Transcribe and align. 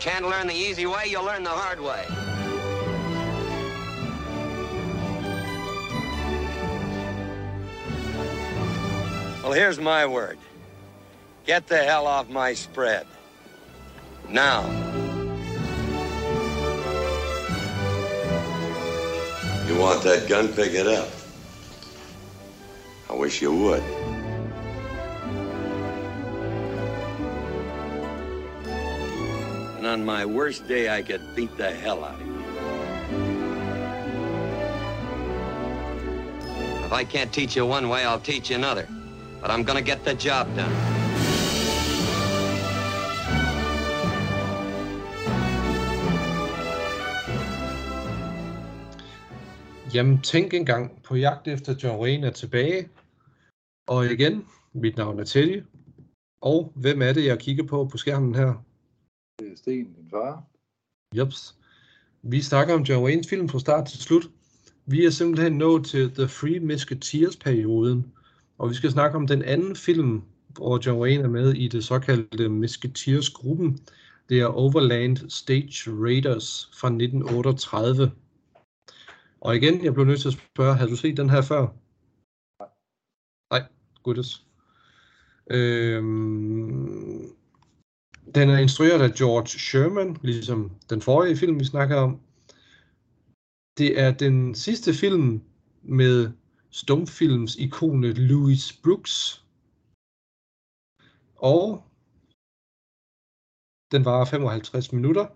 can't 0.00 0.26
learn 0.26 0.46
the 0.46 0.54
easy 0.54 0.86
way, 0.86 1.04
you'll 1.08 1.24
learn 1.24 1.44
the 1.44 1.50
hard 1.50 1.78
way. 1.78 2.06
Well, 9.42 9.52
here's 9.52 9.78
my 9.78 10.06
word. 10.06 10.38
Get 11.44 11.66
the 11.66 11.76
hell 11.76 12.06
off 12.06 12.30
my 12.30 12.54
spread. 12.54 13.06
Now. 14.28 14.62
You 19.66 19.78
want 19.78 20.02
that 20.04 20.26
gun? 20.28 20.48
Pick 20.48 20.72
it 20.72 20.86
up. 20.86 21.10
I 23.10 23.14
wish 23.14 23.42
you 23.42 23.52
would. 23.54 24.09
On 29.90 30.04
my 30.04 30.24
worst 30.24 30.68
day, 30.68 30.84
I 30.98 31.02
could 31.02 31.22
beat 31.34 31.56
the 31.56 31.70
hell 31.82 32.04
out 32.04 32.20
of 32.20 32.26
you. 32.26 32.38
If 36.86 36.92
I 36.92 37.04
can't 37.04 37.32
teach 37.32 37.56
you 37.56 37.66
one 37.66 37.88
way, 37.88 38.04
I'll 38.04 38.26
teach 38.32 38.50
you 38.50 38.56
another. 38.56 38.86
But 39.40 39.50
I'm 39.50 39.64
gonna 39.64 39.88
get 39.92 40.04
the 40.04 40.14
job 40.14 40.46
done. 40.56 40.76
Jamen, 49.94 50.20
tænk 50.22 50.54
engang, 50.54 51.02
på 51.02 51.16
jagt 51.16 51.48
efter 51.48 51.74
John 51.82 52.00
Wayne 52.00 52.26
er 52.26 52.30
tilbage. 52.30 52.88
Og 53.88 54.06
igen, 54.06 54.46
mit 54.72 54.96
navn 54.96 55.20
er 55.20 55.24
Teddy. 55.24 55.62
Og 56.42 56.72
hvem 56.76 57.02
er 57.02 57.12
det, 57.12 57.24
jeg 57.24 57.38
kigger 57.38 57.64
på 57.64 57.88
på 57.92 57.96
skærmen 57.96 58.34
her? 58.34 58.69
Sten, 59.56 59.94
din 59.94 60.10
far. 60.10 60.44
Jeps. 61.16 61.56
Vi 62.22 62.42
snakker 62.42 62.74
om 62.74 62.82
John 62.82 63.04
Waynes 63.04 63.28
film 63.28 63.48
fra 63.48 63.58
start 63.58 63.88
til 63.88 63.98
slut. 63.98 64.30
Vi 64.86 65.04
er 65.04 65.10
simpelthen 65.10 65.52
nået 65.52 65.86
til 65.86 66.10
The 66.14 66.26
Three 66.26 66.60
Musketeers-perioden. 66.60 68.12
Og 68.58 68.70
vi 68.70 68.74
skal 68.74 68.90
snakke 68.90 69.16
om 69.16 69.26
den 69.26 69.42
anden 69.42 69.76
film, 69.76 70.22
hvor 70.48 70.80
John 70.86 71.00
Wayne 71.00 71.24
er 71.24 71.28
med 71.28 71.54
i 71.54 71.68
det 71.68 71.84
såkaldte 71.84 72.48
Musketeers-gruppen. 72.48 73.78
Det 74.28 74.40
er 74.40 74.46
Overland 74.46 75.30
Stage 75.30 75.90
Raiders 75.90 76.70
fra 76.80 76.88
1938. 76.88 78.12
Og 79.40 79.56
igen, 79.56 79.84
jeg 79.84 79.94
blev 79.94 80.06
nødt 80.06 80.20
til 80.20 80.28
at 80.28 80.34
spørge, 80.54 80.74
har 80.74 80.86
du 80.86 80.96
set 80.96 81.16
den 81.16 81.30
her 81.30 81.42
før? 81.42 81.66
Nej, 83.52 83.62
goodness. 84.02 84.46
Øhm, 85.50 87.09
den 88.34 88.50
er 88.50 88.58
instrueret 88.58 89.02
af 89.02 89.14
George 89.14 89.46
Sherman, 89.46 90.16
ligesom 90.22 90.70
den 90.90 91.02
forrige 91.02 91.36
film, 91.36 91.60
vi 91.60 91.64
snakker 91.64 91.96
om. 91.96 92.20
Det 93.78 94.00
er 94.00 94.10
den 94.10 94.54
sidste 94.54 94.94
film 94.94 95.42
med 95.82 96.30
stumfilms 96.70 97.56
ikonet 97.56 98.18
Louis 98.18 98.72
Brooks. 98.82 99.44
Og 101.36 101.82
den 103.92 104.04
var 104.04 104.24
55 104.24 104.92
minutter. 104.92 105.26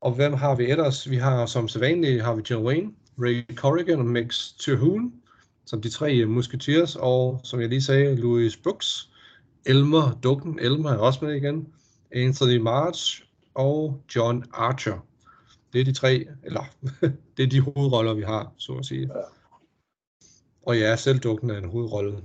Og 0.00 0.14
hvem 0.14 0.32
har 0.32 0.54
vi 0.56 0.64
ellers? 0.64 1.10
Vi 1.10 1.16
har 1.16 1.46
som 1.46 1.68
sædvanligt 1.68 2.24
har 2.24 2.34
vi 2.34 2.42
John 2.50 2.66
Wayne, 2.66 2.94
Ray 3.18 3.54
Corrigan 3.54 3.98
og 3.98 4.06
Max 4.06 4.52
Terhune, 4.58 5.12
som 5.66 5.82
de 5.82 5.90
tre 5.90 6.26
musketeers, 6.26 6.96
og 6.96 7.40
som 7.44 7.60
jeg 7.60 7.68
lige 7.68 7.82
sagde, 7.82 8.16
Louis 8.16 8.56
Brooks, 8.56 9.11
Elmer 9.66 10.18
Ducken, 10.22 10.58
Elmer 10.58 10.90
er 10.90 10.98
også 10.98 11.24
med 11.24 11.34
igen, 11.34 11.68
Anthony 12.12 12.56
March 12.56 13.22
og 13.54 14.02
John 14.16 14.44
Archer. 14.52 15.06
Det 15.72 15.80
er 15.80 15.84
de 15.84 15.92
tre, 15.92 16.26
eller 16.44 16.64
det 17.36 17.42
er 17.42 17.46
de 17.46 17.60
hovedroller, 17.60 18.14
vi 18.14 18.22
har, 18.22 18.52
så 18.56 18.72
at 18.72 18.86
sige. 18.86 19.10
Og 20.62 20.78
ja, 20.78 20.96
selv 20.96 21.18
Ducken 21.18 21.50
er 21.50 21.58
en 21.58 21.70
hovedrolle. 21.70 22.16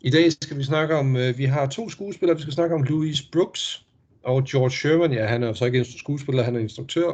I 0.00 0.10
dag 0.10 0.32
skal 0.32 0.58
vi 0.58 0.64
snakke 0.64 0.96
om, 0.96 1.14
vi 1.14 1.44
har 1.44 1.66
to 1.66 1.88
skuespillere, 1.88 2.36
vi 2.36 2.42
skal 2.42 2.54
snakke 2.54 2.74
om 2.74 2.82
Louis 2.82 3.22
Brooks, 3.22 3.86
og 4.22 4.44
George 4.44 4.70
Sherman, 4.70 5.12
ja, 5.12 5.26
han 5.26 5.42
er 5.42 5.46
jo 5.46 5.54
så 5.54 5.64
ikke 5.64 5.84
skuespiller, 5.84 6.42
han 6.42 6.56
er 6.56 6.60
instruktør. 6.60 7.10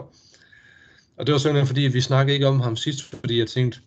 Og 1.16 1.26
det 1.26 1.32
var 1.32 1.38
simpelthen 1.38 1.66
fordi, 1.66 1.80
vi 1.80 2.00
snakkede 2.00 2.34
ikke 2.34 2.46
om 2.46 2.60
ham 2.60 2.76
sidst, 2.76 3.02
fordi 3.02 3.38
jeg 3.38 3.48
tænkte, 3.48 3.80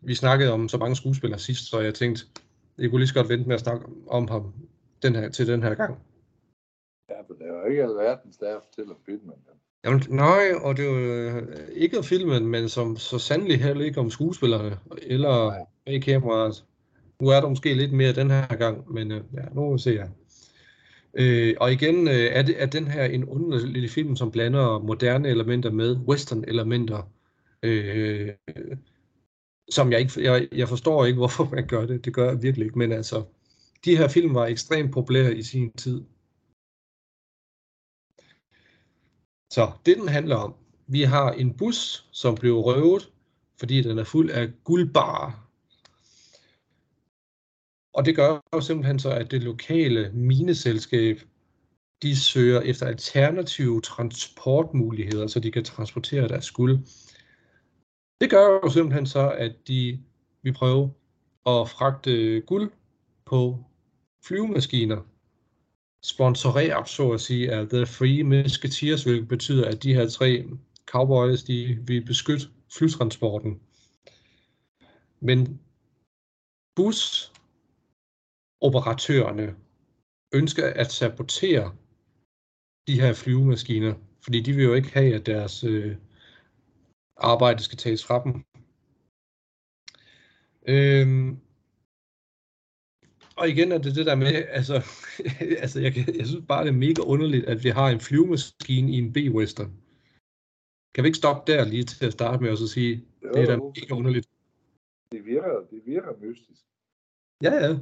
vi 0.00 0.14
snakkede 0.14 0.52
om 0.52 0.68
så 0.68 0.78
mange 0.78 0.96
skuespillere 0.96 1.40
sidst, 1.40 1.70
så 1.70 1.80
jeg 1.80 1.94
tænkte, 1.94 2.24
jeg 2.78 2.90
kunne 2.90 2.98
lige 2.98 3.08
så 3.08 3.14
godt 3.14 3.28
vente 3.28 3.48
med 3.48 3.54
at 3.54 3.60
snakke 3.60 3.86
om 4.06 4.28
ham 4.28 4.52
den 5.02 5.14
her, 5.14 5.28
til 5.28 5.46
den 5.46 5.62
her 5.62 5.74
gang. 5.74 5.98
Ja, 7.10 7.20
for 7.26 7.34
det 7.34 7.46
er 7.46 7.60
jo 7.60 7.64
ikke 7.70 7.82
alverdens, 7.82 8.36
der 8.36 8.60
fortæller 8.60 8.94
filmen. 9.06 9.34
Jamen, 9.84 10.02
nej, 10.08 10.52
og 10.62 10.76
det 10.76 10.84
er 10.84 10.90
jo 10.90 11.46
ikke 11.72 11.98
om 11.98 12.04
filmen, 12.04 12.46
men 12.46 12.68
som 12.68 12.96
så 12.96 13.18
sandelig 13.18 13.62
heller 13.62 13.84
ikke 13.84 14.00
om 14.00 14.10
skuespillerne, 14.10 14.78
eller 15.02 15.66
bag 15.86 16.02
kameraet. 16.02 16.64
Nu 17.20 17.28
er 17.28 17.40
der 17.40 17.48
måske 17.48 17.74
lidt 17.74 17.92
mere 17.92 18.12
den 18.12 18.30
her 18.30 18.56
gang, 18.56 18.92
men 18.92 19.10
ja, 19.10 19.44
nu 19.54 19.60
må 19.60 19.72
vi 19.72 19.78
se 19.78 19.92
her. 19.92 20.08
Øh, 21.14 21.54
og 21.60 21.72
igen 21.72 22.08
øh, 22.08 22.14
er, 22.14 22.42
det, 22.42 22.62
er 22.62 22.66
den 22.66 22.86
her 22.86 23.04
en 23.04 23.24
underlig 23.24 23.90
film, 23.90 24.16
som 24.16 24.30
blander 24.30 24.78
moderne 24.78 25.28
elementer 25.28 25.70
med 25.70 25.96
western 25.96 26.44
elementer, 26.48 27.10
øh, 27.62 28.28
som 29.70 29.92
jeg 29.92 30.00
ikke, 30.00 30.22
jeg, 30.22 30.48
jeg 30.52 30.68
forstår 30.68 31.04
ikke, 31.04 31.18
hvorfor 31.22 31.44
man 31.44 31.66
gør 31.66 31.86
det. 31.86 32.04
Det 32.04 32.14
gør 32.14 32.28
jeg 32.28 32.42
virkelig 32.42 32.64
ikke, 32.64 32.78
men 32.78 32.92
altså, 32.92 33.24
de 33.84 33.96
her 33.96 34.08
film 34.08 34.34
var 34.34 34.46
ekstremt 34.46 34.92
populære 34.92 35.36
i 35.36 35.42
sin 35.42 35.72
tid. 35.72 36.04
Så 39.52 39.72
det 39.86 39.96
den 39.96 40.08
handler 40.08 40.36
om, 40.36 40.54
vi 40.86 41.02
har 41.02 41.32
en 41.32 41.56
bus, 41.56 42.08
som 42.12 42.34
blev 42.34 42.54
røvet, 42.58 43.12
fordi 43.58 43.82
den 43.82 43.98
er 43.98 44.04
fuld 44.04 44.30
af 44.30 44.52
guldbarer. 44.64 45.44
Og 47.94 48.04
det 48.04 48.16
gør 48.16 48.40
jo 48.54 48.60
simpelthen 48.60 48.98
så, 48.98 49.10
at 49.10 49.30
det 49.30 49.42
lokale 49.42 50.10
mineselskab, 50.12 51.20
de 52.02 52.16
søger 52.16 52.60
efter 52.60 52.86
alternative 52.86 53.80
transportmuligheder, 53.80 55.26
så 55.26 55.40
de 55.40 55.52
kan 55.52 55.64
transportere 55.64 56.28
deres 56.28 56.50
guld. 56.50 56.78
Det 58.20 58.30
gør 58.30 58.46
jo 58.46 58.70
simpelthen 58.70 59.06
så, 59.06 59.30
at 59.30 59.68
de 59.68 60.00
vil 60.42 60.52
prøve 60.52 60.94
at 61.46 61.70
fragte 61.70 62.40
guld 62.40 62.72
på 63.24 63.64
flyvemaskiner, 64.24 65.02
sponsoreret 66.02 66.88
så 66.88 67.10
at 67.10 67.20
sige 67.20 67.52
af 67.52 67.68
The 67.68 67.86
Free 67.86 68.24
Musketeers, 68.24 69.04
hvilket 69.04 69.28
betyder, 69.28 69.68
at 69.68 69.82
de 69.82 69.94
her 69.94 70.08
tre 70.08 70.44
cowboys, 70.86 71.42
de 71.42 71.78
vil 71.86 72.04
beskytte 72.04 72.46
flytransporten. 72.78 73.60
Men 75.20 75.60
busoperatørerne 76.76 79.56
ønsker 80.34 80.66
at 80.66 80.92
sabotere 80.92 81.76
de 82.88 83.00
her 83.00 83.12
flyvemaskiner, 83.12 83.94
fordi 84.24 84.40
de 84.40 84.52
vil 84.52 84.64
jo 84.64 84.74
ikke 84.74 84.92
have, 84.92 85.14
at 85.14 85.26
deres 85.26 85.64
øh, 85.64 85.96
arbejde 87.16 87.62
skal 87.62 87.78
tages 87.78 88.04
fra 88.04 88.22
dem. 88.24 88.44
Øhm, 90.68 91.38
og 93.36 93.48
igen 93.48 93.72
er 93.72 93.78
det 93.78 93.96
det 93.96 94.06
der 94.06 94.14
med, 94.14 94.26
altså, 94.48 94.74
altså 95.64 95.80
jeg, 95.80 95.96
jeg 96.18 96.26
synes 96.26 96.44
bare, 96.48 96.64
det 96.64 96.68
er 96.70 96.76
mega 96.86 97.02
underligt, 97.02 97.44
at 97.44 97.64
vi 97.64 97.68
har 97.68 97.88
en 97.88 98.00
flyvemaskine 98.00 98.92
i 98.92 98.98
en 98.98 99.12
B-western. 99.12 99.72
Kan 100.94 101.04
vi 101.04 101.08
ikke 101.08 101.18
stoppe 101.18 101.52
der 101.52 101.64
lige 101.64 101.84
til 101.84 102.06
at 102.06 102.12
starte 102.12 102.42
med 102.42 102.50
og 102.50 102.58
så 102.58 102.68
sige, 102.68 103.04
jo, 103.24 103.32
det 103.32 103.42
er 103.42 103.46
da 103.46 103.56
mega 103.56 103.94
underligt. 103.94 104.28
Det 105.12 105.26
virker, 105.26 105.60
det 105.70 105.82
virker 105.86 106.12
mystisk. 106.20 106.62
Ja, 107.42 107.54
ja. 107.54 107.78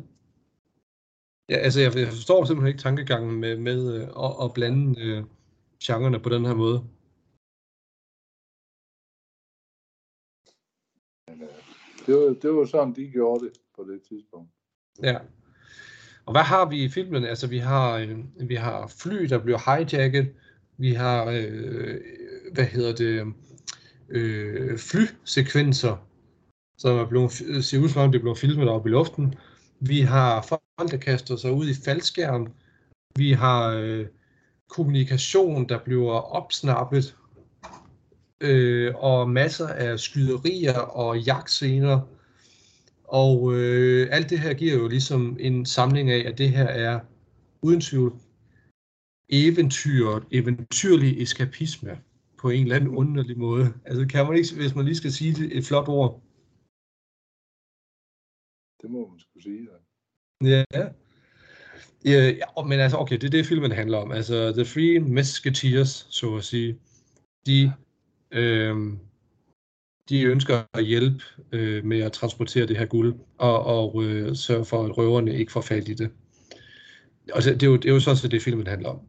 Ja, 1.49 1.57
altså 1.57 1.81
jeg, 1.81 1.97
jeg 1.97 2.09
forstår 2.09 2.45
simpelthen 2.45 2.69
ikke 2.69 2.83
tankegangen 2.83 3.41
med, 3.41 3.57
med 3.57 3.95
øh, 3.95 4.03
at, 4.03 4.45
at 4.45 4.55
blande 4.55 5.01
øh, 5.01 5.25
genrerne 5.85 6.21
på 6.21 6.29
den 6.29 6.45
her 6.45 6.55
måde. 6.55 6.85
Det, 12.07 12.15
var, 12.15 12.35
det 12.43 12.55
var 12.55 12.65
sådan, 12.65 12.95
de 12.95 13.11
gjorde 13.11 13.45
det 13.45 13.53
på 13.77 13.85
det 13.85 14.01
tidspunkt. 14.09 14.51
Ja. 15.03 15.19
Og 16.27 16.33
hvad 16.33 16.43
har 16.43 16.69
vi 16.69 16.85
i 16.85 16.89
filmen? 16.89 17.25
Altså 17.25 17.47
vi 17.47 17.59
har, 17.59 17.97
øh, 17.97 18.19
vi 18.49 18.55
har 18.55 18.87
fly, 18.87 19.25
der 19.25 19.39
bliver 19.39 19.77
hijacket. 19.77 20.29
Vi 20.77 20.93
har, 20.93 21.25
øh, 21.25 22.01
hvad 22.53 22.65
hedder 22.65 22.95
det, 22.95 23.33
øh, 24.09 24.79
flysekvenser, 24.79 25.97
som 26.79 26.99
er 26.99 27.07
blevet, 27.07 27.33
ser 27.65 27.79
ud 27.79 27.89
som 27.89 28.03
om 28.03 28.13
det 28.13 28.19
er 28.19 28.23
blevet 28.23 28.39
filmet 28.39 28.69
oppe 28.69 28.89
i 28.89 28.93
luften. 28.93 29.35
Vi 29.81 30.01
har 30.01 30.43
folk, 30.43 30.91
der 30.91 30.97
kaster 30.97 31.37
sig 31.37 31.53
ud 31.53 31.69
i 31.69 31.75
faldskærm. 31.85 32.53
Vi 33.17 33.33
har 33.33 33.69
øh, 33.69 34.07
kommunikation, 34.69 35.69
der 35.69 35.79
bliver 35.79 36.13
opsnappet. 36.13 37.17
Øh, 38.43 38.95
og 38.95 39.31
masser 39.31 39.69
af 39.69 39.99
skyderier 39.99 40.79
og 40.79 41.19
jagtscener. 41.19 42.01
Og 43.05 43.55
øh, 43.55 44.09
alt 44.11 44.31
det 44.31 44.39
her 44.39 44.55
giver 44.55 44.75
jo 44.75 44.89
ligesom 44.89 45.37
en 45.41 45.67
samling 45.67 46.11
af, 46.11 46.29
at 46.29 46.39
det 46.39 46.51
her 46.51 46.65
er 46.65 47.01
uden 47.63 47.81
tvivl 47.81 48.21
eventyr, 49.29 50.21
eventyrlig 50.31 51.23
eskapisme 51.23 52.01
på 52.39 52.51
en 52.51 52.63
eller 52.63 52.77
anden 52.77 52.97
underlig 52.97 53.39
måde. 53.39 53.75
Altså 53.85 54.07
kan 54.07 54.27
man 54.27 54.37
ikke, 54.37 54.55
hvis 54.55 54.75
man 54.75 54.85
lige 54.85 54.97
skal 54.97 55.13
sige 55.13 55.35
det, 55.35 55.57
et 55.57 55.65
flot 55.65 55.89
ord. 55.89 56.23
Det 58.83 58.91
må 58.91 59.09
man 59.09 59.21
skulle 59.21 59.43
sige. 59.43 59.67
Da. 59.67 59.77
Ja. 60.49 60.89
Ja, 62.05 62.31
ja, 62.31 62.63
men 62.65 62.81
altså, 62.81 62.97
okay, 62.99 63.17
det 63.17 63.25
er 63.25 63.31
det, 63.31 63.47
filmen 63.47 63.73
handler 63.73 63.99
om. 63.99 64.13
Altså, 64.13 64.53
The 64.53 64.65
Three 64.65 65.01
Musketeers, 65.01 66.07
så 66.11 66.37
at 66.37 66.45
sige, 66.45 66.79
de, 67.47 67.73
øh, 68.33 68.77
de 70.09 70.23
ønsker 70.25 70.55
at 70.75 70.85
hjælpe 70.85 71.25
øh, 71.53 71.85
med 71.85 72.01
at 72.01 72.13
transportere 72.13 72.67
det 72.67 72.79
her 72.79 72.87
guld, 72.87 73.15
og, 73.39 73.65
og 73.65 74.03
øh, 74.05 74.37
sørge 74.37 74.65
for, 74.65 74.85
at 74.85 74.99
røverne 74.99 75.35
ikke 75.35 75.53
får 75.53 75.61
fat 75.61 75.89
i 75.89 75.95
det. 75.95 76.13
Og 77.35 77.43
det, 77.43 77.61
det, 77.61 77.63
er 77.63 77.71
jo, 77.71 77.77
det 77.77 77.89
er 77.89 77.95
jo 77.95 78.01
sådan 78.01 78.17
set 78.17 78.31
det, 78.31 78.43
filmen 78.43 78.67
handler 78.67 78.89
om. 78.89 79.01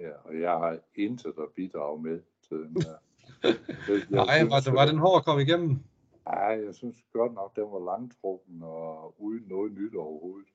Ja, 0.00 0.12
og 0.24 0.40
jeg 0.40 0.50
har 0.50 0.78
intet 0.94 1.34
at 1.38 1.48
bidrage 1.56 2.02
med 2.02 2.20
til 2.48 2.56
den 2.56 2.82
her. 2.82 2.96
Jeg, 3.88 4.00
Nej, 4.10 4.44
var, 4.44 4.60
det, 4.60 4.72
var 4.72 4.86
den 4.86 4.98
hård 4.98 5.20
at 5.20 5.24
komme 5.24 5.42
igennem? 5.42 5.78
Nej, 6.26 6.64
jeg 6.66 6.74
synes 6.74 6.96
godt 7.12 7.34
nok, 7.34 7.56
den 7.56 7.62
var 7.62 7.84
langtrukken 7.84 8.62
og 8.62 9.22
uden 9.22 9.44
noget 9.48 9.72
nyt 9.72 9.94
overhovedet. 9.94 10.48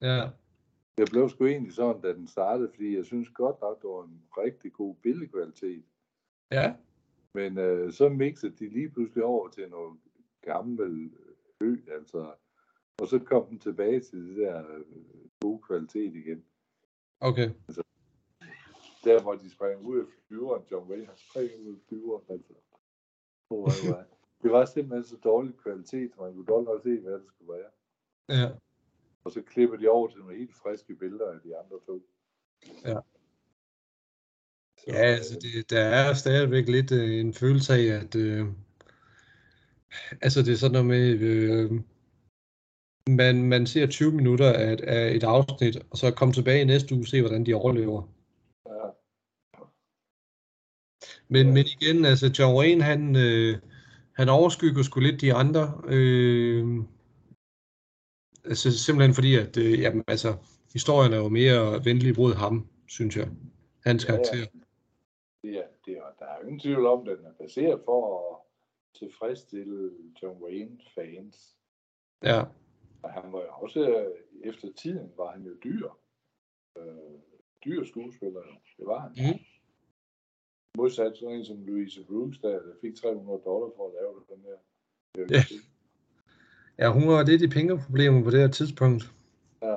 Ja. 0.00 0.28
Jeg 1.00 1.08
blev 1.10 1.28
sgu 1.28 1.46
egentlig 1.46 1.72
sådan, 1.72 2.02
da 2.02 2.12
den 2.12 2.26
startede, 2.26 2.70
fordi 2.74 2.96
jeg 2.96 3.04
synes 3.04 3.28
godt 3.28 3.60
nok, 3.60 3.82
det 3.82 3.90
var 3.90 4.04
en 4.04 4.22
rigtig 4.38 4.72
god 4.72 4.94
billedkvalitet. 5.02 5.84
Ja. 6.50 6.74
Men 7.34 7.58
øh, 7.58 7.92
så 7.92 8.08
mixede 8.08 8.56
de 8.58 8.68
lige 8.68 8.90
pludselig 8.90 9.24
over 9.24 9.48
til 9.48 9.70
noget 9.70 9.98
gammel 10.40 11.10
ø, 11.60 11.76
altså. 11.90 12.32
Og 12.98 13.06
så 13.08 13.18
kom 13.18 13.46
den 13.46 13.58
tilbage 13.58 14.00
til 14.00 14.28
det 14.28 14.36
der 14.36 14.74
øh, 14.76 14.84
gode 15.40 15.62
kvalitet 15.62 16.14
igen. 16.14 16.44
Okay. 17.20 17.50
Der, 19.04 19.22
hvor 19.22 19.34
de 19.34 19.50
sprang 19.50 19.86
ud 19.86 19.98
af 19.98 20.06
flyveren, 20.28 20.62
John 20.70 20.90
Wayne 20.90 21.06
har 21.06 21.16
springet 21.16 21.58
ud 21.58 21.74
af 21.74 21.80
flyveren, 21.88 22.24
altså. 22.28 22.54
Det 24.42 24.50
var 24.50 24.64
simpelthen 24.64 25.04
så 25.04 25.16
dårlig 25.16 25.56
kvalitet, 25.56 26.10
man 26.20 26.34
kunne 26.34 26.46
dårligt 26.46 26.70
nok 26.70 26.82
se, 26.82 27.00
hvad 27.00 27.12
det 27.12 27.26
skulle 27.26 27.52
være. 27.52 27.70
Ja. 28.28 28.48
Og 29.24 29.32
så 29.32 29.42
klipper 29.42 29.76
de 29.76 29.88
over 29.88 30.08
til 30.08 30.18
nogle 30.18 30.36
helt 30.38 30.54
friske 30.54 30.94
billeder 30.94 31.32
af 31.32 31.40
de 31.44 31.56
andre 31.56 31.76
to. 31.86 32.02
Ja. 32.84 32.94
Så, 34.78 34.84
Ja, 34.86 34.94
altså 34.94 35.38
det, 35.42 35.70
der 35.70 35.80
er 35.80 36.14
stadigvæk 36.14 36.68
lidt 36.68 36.92
øh, 36.92 37.20
en 37.20 37.34
følelse 37.34 37.72
af, 37.74 37.84
at 38.02 38.14
øh, 38.14 38.46
altså 40.22 40.42
det 40.42 40.52
er 40.52 40.56
sådan 40.56 40.72
noget 40.72 40.86
med, 40.86 41.08
øh, 41.20 41.70
man, 43.16 43.42
man 43.42 43.66
ser 43.66 43.86
20 43.86 44.12
minutter 44.12 44.52
af, 44.52 44.72
et- 44.72 44.80
af 44.80 45.14
et 45.14 45.24
afsnit, 45.24 45.76
og 45.90 45.96
så 45.98 46.10
komme 46.10 46.34
tilbage 46.34 46.64
næste 46.64 46.94
uge 46.94 47.02
og 47.02 47.06
se, 47.06 47.20
hvordan 47.20 47.46
de 47.46 47.54
overlever. 47.54 48.02
ja, 48.66 48.90
Men, 51.28 51.46
Ja. 51.46 51.52
men 51.52 51.64
igen, 51.66 52.04
altså 52.04 52.34
John 52.38 52.56
Wayne, 52.58 52.82
han, 52.82 53.16
øh, 53.16 53.58
han 54.12 54.28
overskygger 54.28 54.82
sgu 54.82 55.00
lidt 55.00 55.20
de 55.20 55.34
andre. 55.34 55.82
Øh, 55.88 56.66
altså 58.44 58.78
simpelthen 58.84 59.14
fordi, 59.14 59.34
at 59.36 59.56
øh, 59.56 59.80
jamen, 59.80 60.04
altså, 60.08 60.36
historien 60.72 61.12
er 61.12 61.16
jo 61.16 61.28
mere 61.28 61.84
venlig 61.84 62.14
mod 62.16 62.34
ham, 62.34 62.68
synes 62.88 63.16
jeg. 63.16 63.28
Hans 63.86 64.04
Ja, 64.04 64.12
ja. 64.12 64.16
karakter. 64.16 64.46
det 65.42 65.56
er, 65.56 65.66
det 65.86 65.94
er, 65.96 66.02
der 66.18 66.24
er 66.24 66.36
jo 66.40 66.46
ingen 66.46 66.60
tvivl 66.60 66.86
om, 66.86 67.08
at 67.08 67.18
den 67.18 67.26
er 67.26 67.32
baseret 67.32 67.80
for 67.84 68.00
at 68.18 68.36
tilfredsstille 68.98 69.90
John 70.22 70.42
Wayne-fans. 70.42 71.56
Ja, 72.22 72.42
Og 73.02 73.12
han 73.12 73.32
var 73.32 73.40
jo 73.40 73.48
også, 73.62 73.80
øh, 73.88 74.50
efter 74.50 74.68
tiden 74.72 75.10
var 75.16 75.32
han 75.32 75.42
jo 75.42 75.54
dyr. 75.64 75.88
Øh, 76.78 77.18
dyr 77.64 77.84
skuespiller, 77.84 78.42
det 78.78 78.86
var 78.86 78.98
han. 79.00 79.10
Mhm. 79.16 79.38
Modsat 80.76 81.16
sådan 81.16 81.34
en 81.36 81.44
som 81.44 81.66
Louise 81.66 82.04
Brooks, 82.04 82.38
der, 82.38 82.50
der 82.50 82.74
fik 82.80 82.94
300 82.94 83.40
dollar 83.44 83.70
for 83.76 83.86
at 83.88 83.94
lave 83.94 84.24
den 84.36 84.44
her. 84.44 84.56
Det 85.14 85.20
er 85.20 85.24
jo 85.24 85.28
Ja. 85.30 85.42
Ja 86.78 86.92
hun 86.92 87.08
var 87.08 87.22
lidt 87.22 87.42
i 87.42 87.48
pengeproblemer 87.48 88.24
på 88.24 88.30
det 88.30 88.40
her 88.40 88.48
tidspunkt. 88.48 89.12
Ja. 89.62 89.76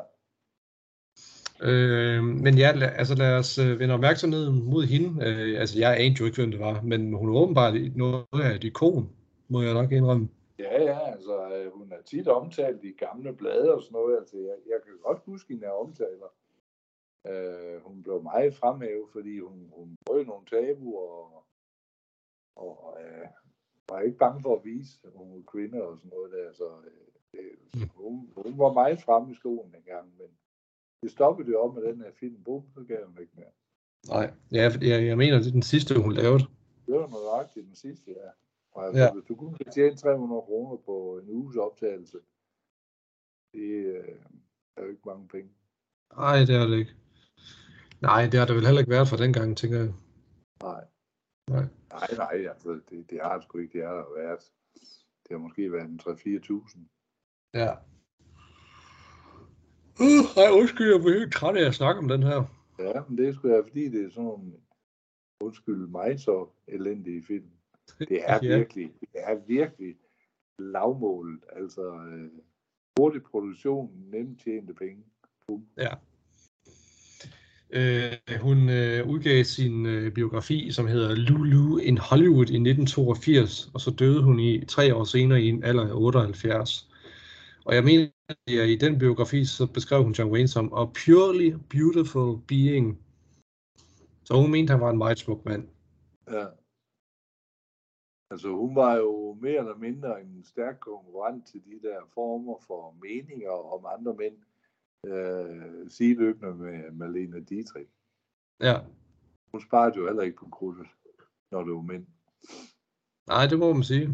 Øh, 1.62 2.24
men 2.24 2.58
ja, 2.58 2.72
lad, 2.72 2.90
altså 2.96 3.16
lad 3.16 3.38
os 3.38 3.58
øh, 3.58 3.80
vende 3.80 3.94
opmærksomheden 3.94 4.64
mod 4.64 4.84
hende. 4.84 5.28
Øh, 5.28 5.60
altså 5.60 5.80
jeg 5.80 6.00
anede 6.00 6.20
jo 6.20 6.26
ikke, 6.26 6.38
hvem 6.38 6.52
det 6.52 6.60
var, 6.60 6.82
men 6.82 7.14
hun 7.14 7.30
er 7.30 7.34
åbenbart 7.34 7.74
noget 7.96 8.26
af 8.34 8.56
et 8.56 8.64
ikon, 8.64 9.10
må 9.48 9.62
jeg 9.62 9.74
nok 9.74 9.92
indrømme. 9.92 10.30
Ja, 10.60 10.84
ja, 10.84 11.12
altså 11.12 11.36
øh, 11.56 11.72
hun 11.74 11.92
er 11.92 12.02
tit 12.06 12.28
omtalt 12.28 12.84
i 12.84 12.92
gamle 12.92 13.34
blade 13.34 13.74
og 13.74 13.82
sådan 13.82 13.94
noget. 13.94 14.18
Altså, 14.18 14.38
jeg, 14.38 14.56
jeg 14.72 14.80
kan 14.86 14.94
godt 15.06 15.20
huske 15.26 15.54
hende 15.54 15.68
er 15.68 15.72
omtaler. 15.72 16.30
Øh, 17.28 17.82
hun 17.86 18.04
blev 18.04 18.24
meget 18.24 18.56
fremhævet, 18.56 19.10
fordi 19.12 19.40
hun, 19.40 19.70
hun 19.78 19.96
brød 20.06 20.26
nogle 20.26 20.46
tabuer 20.46 21.02
og, 21.02 21.46
og 22.56 22.98
øh, 23.02 23.28
var 23.94 24.00
ikke 24.02 24.18
bange 24.18 24.42
for 24.42 24.56
at 24.58 24.66
vise, 24.66 25.00
at 25.04 25.12
hun 25.16 25.28
var 25.36 25.42
kvinde 25.54 25.84
og 25.84 25.98
sådan 25.98 26.12
noget 26.16 26.32
der. 26.32 26.54
Så 26.54 26.68
øh, 26.90 27.08
det, 27.32 27.90
hun, 27.96 28.30
hun 28.38 28.58
var 28.64 28.74
meget 28.74 29.02
fremme 29.02 29.32
i 29.32 29.36
skoen 29.36 29.72
dengang, 29.74 30.06
men 30.20 30.28
det 31.02 31.12
stoppede 31.12 31.52
jo 31.52 31.60
op 31.64 31.74
med 31.76 31.84
den 31.84 32.02
her 32.02 32.12
film. 32.20 32.44
Bum, 32.44 32.64
så 32.76 32.84
gav 32.84 33.06
hun 33.06 33.18
ikke 33.22 33.34
mere. 33.36 33.54
Nej, 34.16 34.34
ja, 34.52 34.72
jeg, 34.82 35.06
jeg 35.08 35.18
mener, 35.18 35.38
det 35.38 35.48
er 35.48 35.52
den 35.52 35.62
sidste, 35.74 36.02
hun 36.02 36.14
lavede. 36.14 36.44
Det 36.86 36.94
var 36.94 37.08
nøjagtigt 37.08 37.66
den 37.66 37.76
sidste, 37.76 38.12
ja. 38.12 38.30
Og 38.72 38.86
altså, 38.86 39.02
Ja. 39.04 39.14
hvis 39.14 39.24
du 39.28 39.36
kun 39.36 39.54
kan 39.54 39.72
tjene 39.72 39.96
300 39.96 40.42
kroner 40.42 40.78
på 40.78 41.20
en 41.24 41.30
uges 41.30 41.58
optagelse, 41.58 42.18
det 43.54 43.70
øh, 43.96 44.16
er 44.78 44.82
jo 44.84 44.90
ikke 44.90 45.02
mange 45.06 45.28
penge. 45.28 45.50
Nej, 46.16 46.38
det 46.40 46.56
er 46.56 46.68
det 46.68 46.78
ikke. 46.78 46.96
Nej, 48.02 48.22
det 48.32 48.40
har 48.40 48.46
det 48.46 48.56
vel 48.56 48.66
heller 48.66 48.80
ikke 48.80 48.92
været 48.92 49.08
for 49.08 49.18
dengang, 49.18 49.58
tænker 49.58 49.78
jeg. 49.78 49.94
Nej. 50.64 50.84
Nej. 51.50 51.66
Nej, 51.94 52.08
nej, 52.18 52.48
altså, 52.50 52.80
det, 52.90 53.10
det 53.10 53.20
har 53.22 53.34
det 53.36 53.44
sgu 53.44 53.58
ikke. 53.58 53.78
Det 53.80 53.88
har 53.88 53.94
der 53.96 54.22
været. 54.22 54.40
Det 55.24 55.32
har 55.32 55.38
måske 55.38 55.72
været 55.72 55.90
en 55.90 56.00
3-4.000. 56.04 56.80
Ja. 57.54 57.72
Uh, 60.00 60.44
ej, 60.44 60.50
undskyld, 60.60 60.92
jeg 60.92 61.02
bliver 61.02 61.20
helt 61.20 61.34
træt 61.34 61.58
af 61.58 61.68
at 61.68 61.76
snakke 61.76 62.00
om 62.00 62.08
den 62.08 62.24
her. 62.24 62.44
Ja, 62.80 63.02
men 63.08 63.18
det 63.18 63.28
er 63.28 63.34
sgu 63.34 63.50
da, 63.50 63.60
fordi 63.60 63.90
det 63.90 64.06
er 64.06 64.10
sådan 64.10 64.24
nogle, 64.24 64.54
undskyld 65.42 65.88
mig, 65.88 66.20
så 66.20 66.48
elendige 66.68 67.24
film. 67.24 67.50
Det 68.00 68.30
er 68.30 68.40
Ja. 68.44 68.58
virkelig, 68.58 68.94
det 69.02 69.10
er 69.14 69.36
virkelig 69.36 69.96
lavmålet. 70.60 71.44
Altså, 71.50 71.94
øh, 71.96 72.30
hurtig 73.00 73.24
produktion, 73.24 73.92
nemt 73.96 74.42
tjente 74.42 74.74
penge. 74.74 75.04
Bum. 75.48 75.68
Øh, 77.76 78.40
hun 78.42 78.70
øh, 78.70 79.08
udgav 79.08 79.44
sin 79.44 79.86
øh, 79.86 80.14
biografi, 80.14 80.72
som 80.72 80.88
hedder 80.88 81.16
Lulu 81.16 81.78
in 81.78 81.98
Hollywood 81.98 82.50
i 82.50 82.60
1982, 82.60 83.72
og 83.74 83.82
så 83.82 83.92
døde 83.92 84.24
hun 84.24 84.40
i 84.40 84.66
tre 84.66 84.96
år 84.96 85.04
senere 85.04 85.42
i 85.42 85.50
en 85.50 85.64
alder 85.64 85.88
af 85.88 85.94
78. 85.94 86.90
Og 87.66 87.76
jeg 87.76 87.84
mener, 87.84 88.08
at 88.30 88.70
i 88.70 88.76
den 88.76 89.00
biografi, 89.00 89.46
så 89.46 89.68
beskrev 89.74 90.04
hun 90.04 90.12
John 90.12 90.32
Wayne 90.32 90.48
som 90.48 90.74
a 90.74 90.86
purely 90.86 91.54
beautiful 91.70 92.42
being. 92.48 93.00
Så 94.24 94.34
hun 94.34 94.52
mente, 94.52 94.72
han 94.72 94.82
var 94.82 94.90
en 94.90 94.98
meget 94.98 95.20
smuk 95.20 95.46
mand. 95.46 95.68
Ja. 96.32 96.46
Altså 98.32 98.50
hun 98.50 98.76
var 98.76 98.96
jo 98.96 99.38
mere 99.42 99.58
eller 99.58 99.78
mindre 99.78 100.22
en 100.22 100.44
stærk 100.44 100.80
konkurrent 100.80 101.48
til 101.48 101.62
de 101.66 101.88
der 101.88 101.98
former 102.14 102.58
for 102.68 102.96
meninger 103.02 103.74
om 103.74 103.86
andre 104.00 104.14
mænd, 104.14 104.36
øh, 105.06 105.90
sideløbende 105.92 106.56
med 106.56 106.92
Malene 106.92 107.44
Dietrich. 107.44 107.92
Ja, 108.60 108.76
Hun 109.52 109.62
sparede 109.62 109.98
jo 109.98 110.06
heller 110.08 110.24
ikke 110.24 110.38
på 110.38 110.50
krudtet, 110.50 110.88
når 111.52 111.64
det 111.64 111.74
var 111.74 111.82
mænd. 111.82 112.08
nej, 113.28 113.48
det 113.48 113.60
må 113.60 113.74
man 113.74 113.84
sige. 113.84 114.08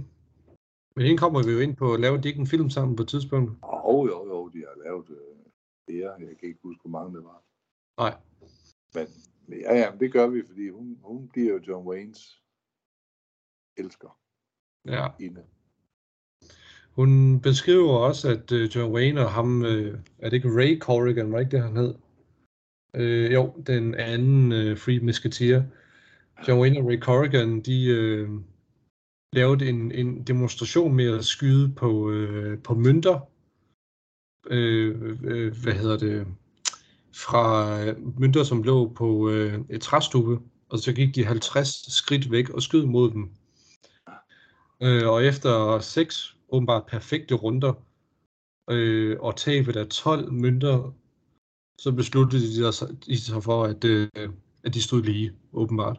Men 0.95 1.05
hende 1.05 1.17
kommer 1.17 1.43
vi 1.43 1.51
jo 1.51 1.59
ind 1.59 1.75
på, 1.75 1.95
laver 1.95 2.17
de 2.21 2.27
ikke 2.27 2.39
en 2.39 2.47
film 2.47 2.69
sammen 2.69 2.95
på 2.95 3.03
et 3.03 3.09
tidspunkt? 3.09 3.51
Og 3.61 4.07
jo, 4.07 4.25
jo, 4.27 4.49
de 4.49 4.57
har 4.59 4.83
lavet 4.83 5.09
øh, 5.09 5.45
flere. 5.85 6.11
Jeg 6.11 6.37
kan 6.39 6.47
ikke 6.49 6.59
huske, 6.63 6.81
hvor 6.81 6.99
mange 6.99 7.17
det 7.17 7.23
var. 7.25 7.43
Nej. 7.97 8.15
Men 8.95 9.07
ja, 9.61 9.73
ja, 9.75 9.97
det 9.99 10.11
gør 10.11 10.27
vi, 10.27 10.43
fordi 10.47 10.69
hun, 10.69 10.99
hun 11.03 11.29
bliver 11.29 11.53
jo 11.53 11.59
John 11.67 11.87
Waynes 11.87 12.43
elsker 13.77 14.19
Ja. 14.85 15.07
inde. 15.19 15.45
Hun 16.99 17.39
beskriver 17.39 17.97
også, 17.97 18.29
at 18.29 18.51
øh, 18.51 18.75
John 18.75 18.93
Wayne 18.93 19.25
og 19.25 19.31
ham, 19.31 19.65
øh, 19.65 19.97
er 20.19 20.29
det 20.29 20.33
ikke 20.37 20.57
Ray 20.57 20.79
Corrigan, 20.79 21.31
var 21.31 21.39
ikke 21.39 21.51
det, 21.51 21.63
han 21.63 21.77
hed? 21.77 21.93
Øh, 22.95 23.33
jo, 23.33 23.53
den 23.67 23.95
anden 23.95 24.51
øh, 24.51 24.77
Free 24.77 24.99
Musketeer. 24.99 25.63
John 26.47 26.61
Wayne 26.61 26.79
og 26.79 26.87
Ray 26.87 26.99
Corrigan, 26.99 27.61
de 27.61 27.85
øh, 27.85 28.29
lavede 29.33 29.69
en, 29.69 29.91
en 29.91 30.23
demonstration 30.23 30.93
med 30.95 31.17
at 31.17 31.25
skyde 31.25 31.73
på, 31.77 32.11
øh, 32.11 32.59
på 32.63 32.73
mønter. 32.73 33.19
Øh, 34.49 35.17
øh, 35.23 35.53
hvad 35.63 35.73
hedder 35.73 35.97
det? 35.97 36.27
Fra 37.15 37.79
øh, 37.83 38.19
mønter, 38.19 38.43
som 38.43 38.63
lå 38.63 38.93
på 38.93 39.29
øh, 39.29 39.59
et 39.69 39.81
træstube. 39.81 40.39
Og 40.69 40.79
så 40.79 40.93
gik 40.93 41.15
de 41.15 41.25
50 41.25 41.93
skridt 41.93 42.31
væk 42.31 42.49
og 42.49 42.61
skød 42.61 42.85
mod 42.85 43.11
dem. 43.11 43.29
Øh, 44.81 45.07
og 45.07 45.25
efter 45.25 45.79
seks 45.79 46.35
åbenbart 46.51 46.85
perfekte 46.87 47.35
runder, 47.35 47.73
øh, 48.71 49.19
og 49.19 49.35
tabet 49.35 49.75
af 49.75 49.87
12 49.87 50.31
mønter, 50.31 50.93
så 51.81 51.91
besluttede 51.95 52.41
de, 52.41 52.73
sig- 52.73 53.05
de 53.05 53.17
sig 53.21 53.43
for, 53.43 53.63
at, 53.63 53.83
øh, 53.85 54.07
at 54.65 54.73
de 54.73 54.81
stod 54.83 55.01
lige, 55.03 55.31
åbenbart. 55.53 55.97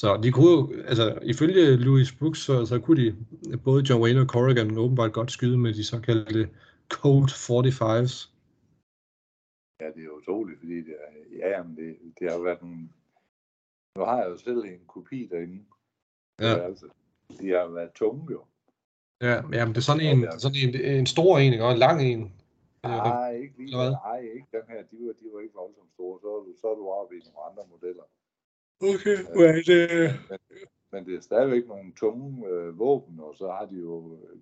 Så 0.00 0.20
de 0.22 0.32
kunne 0.32 0.84
altså 0.90 1.18
ifølge 1.22 1.76
Louis 1.76 2.12
Brooks, 2.18 2.40
så, 2.48 2.66
så 2.66 2.80
kunne 2.80 3.02
de, 3.02 3.16
både 3.64 3.84
John 3.88 4.02
Wayne 4.02 4.20
og 4.20 4.26
Corrigan 4.26 4.78
åbenbart 4.78 5.12
godt 5.12 5.30
skyde 5.32 5.58
med 5.58 5.74
de 5.74 5.84
såkaldte 5.84 6.42
Colt 6.88 7.30
45's. 7.46 8.14
Ja, 9.80 9.86
det 9.94 10.02
er 10.04 10.10
utroligt, 10.20 10.58
fordi 10.58 10.76
det 10.88 10.94
er, 11.04 11.12
ja, 11.38 11.48
jamen 11.56 11.76
det, 11.76 11.96
det 12.18 12.30
har 12.32 12.38
været 12.42 12.60
en... 12.60 12.92
Nu 13.96 14.04
har 14.04 14.18
jeg 14.22 14.30
jo 14.30 14.36
selv 14.38 14.58
en 14.58 14.86
kopi 14.86 15.26
derinde. 15.30 15.64
Ja. 16.40 16.54
Altså, 16.68 16.86
de 17.40 17.48
har 17.48 17.68
været 17.68 17.92
tunge 17.92 18.32
jo. 18.32 18.44
Ja, 19.20 19.34
jamen 19.52 19.74
det 19.74 19.76
er 19.76 19.88
sådan 19.90 20.06
en, 20.06 20.40
sådan 20.40 20.58
en, 20.64 20.98
en 20.98 21.06
stor 21.06 21.38
en, 21.38 21.52
ikke? 21.52 21.64
og 21.64 21.72
en 21.72 21.78
lang 21.78 22.02
en. 22.02 22.22
Øh, 22.84 22.90
Nej, 22.90 23.36
ikke 23.42 23.58
lige. 23.58 23.76
Nej, 23.76 24.20
ikke 24.20 24.48
den 24.52 24.62
her. 24.68 24.82
De 24.90 24.96
var, 25.06 25.12
de 25.12 25.26
var 25.32 25.40
ikke 25.40 25.54
voldsomt 25.54 25.92
store. 25.92 26.20
Så 26.20 26.28
er 26.36 26.40
du, 26.44 26.54
så 26.60 26.66
er 26.70 26.74
du 26.74 26.88
oppe 26.88 27.16
i 27.16 27.20
nogle 27.26 27.50
andre 27.50 27.64
modeller. 27.70 28.02
Okay, 28.80 29.16
hvad 29.36 29.48
er 29.58 29.62
det? 29.66 30.10
Men, 30.30 30.38
men 30.92 31.06
det 31.06 31.14
er 31.14 31.20
stadigvæk 31.20 31.66
nogle 31.66 31.92
tunge 31.92 32.48
øh, 32.48 32.78
våben, 32.78 33.20
og 33.20 33.34
så 33.36 33.50
har 33.50 33.66
de 33.66 33.76
jo 33.76 34.14
øh, 34.14 34.38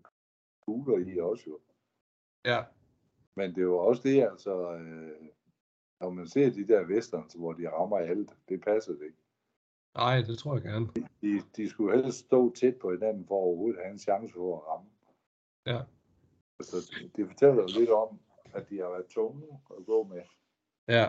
kugler 0.67 0.99
i 0.99 1.19
også 1.21 1.45
jo. 1.47 1.59
Ja, 2.45 2.65
Men 3.37 3.51
det 3.51 3.59
er 3.59 3.63
jo 3.63 3.79
også 3.79 4.03
det, 4.03 4.23
altså, 4.23 4.73
øh, 4.73 5.29
når 6.01 6.11
man 6.11 6.27
ser 6.27 6.51
de 6.51 6.69
der 6.69 6.87
westerns, 6.87 7.35
hvor 7.35 7.53
de 7.53 7.69
rammer 7.69 7.99
alt, 7.99 8.31
det 8.49 8.61
passer 8.61 8.93
det 8.93 9.03
ikke. 9.03 9.19
Nej, 9.97 10.17
det 10.21 10.39
tror 10.39 10.55
jeg 10.55 10.63
gerne. 10.63 10.87
De, 11.23 11.43
de 11.57 11.69
skulle 11.69 12.03
helst 12.03 12.19
stå 12.19 12.55
tæt 12.55 12.77
på 12.77 12.91
hinanden 12.91 13.25
for 13.29 13.35
overhovedet 13.35 13.79
at 13.79 13.85
have 13.85 13.93
en 13.93 13.99
chance 13.99 14.35
for 14.35 14.57
at 14.57 14.63
ramme. 14.69 14.89
Ja. 15.67 15.81
Så 16.61 16.77
det, 17.17 17.27
fortæller 17.27 17.55
jo 17.55 17.69
lidt 17.79 17.91
om, 17.91 18.21
at 18.55 18.69
de 18.71 18.77
har 18.79 18.91
været 18.91 19.07
tunge 19.07 19.43
at 19.79 19.87
gå 19.87 20.03
med. 20.03 20.23
Ja. 20.89 21.09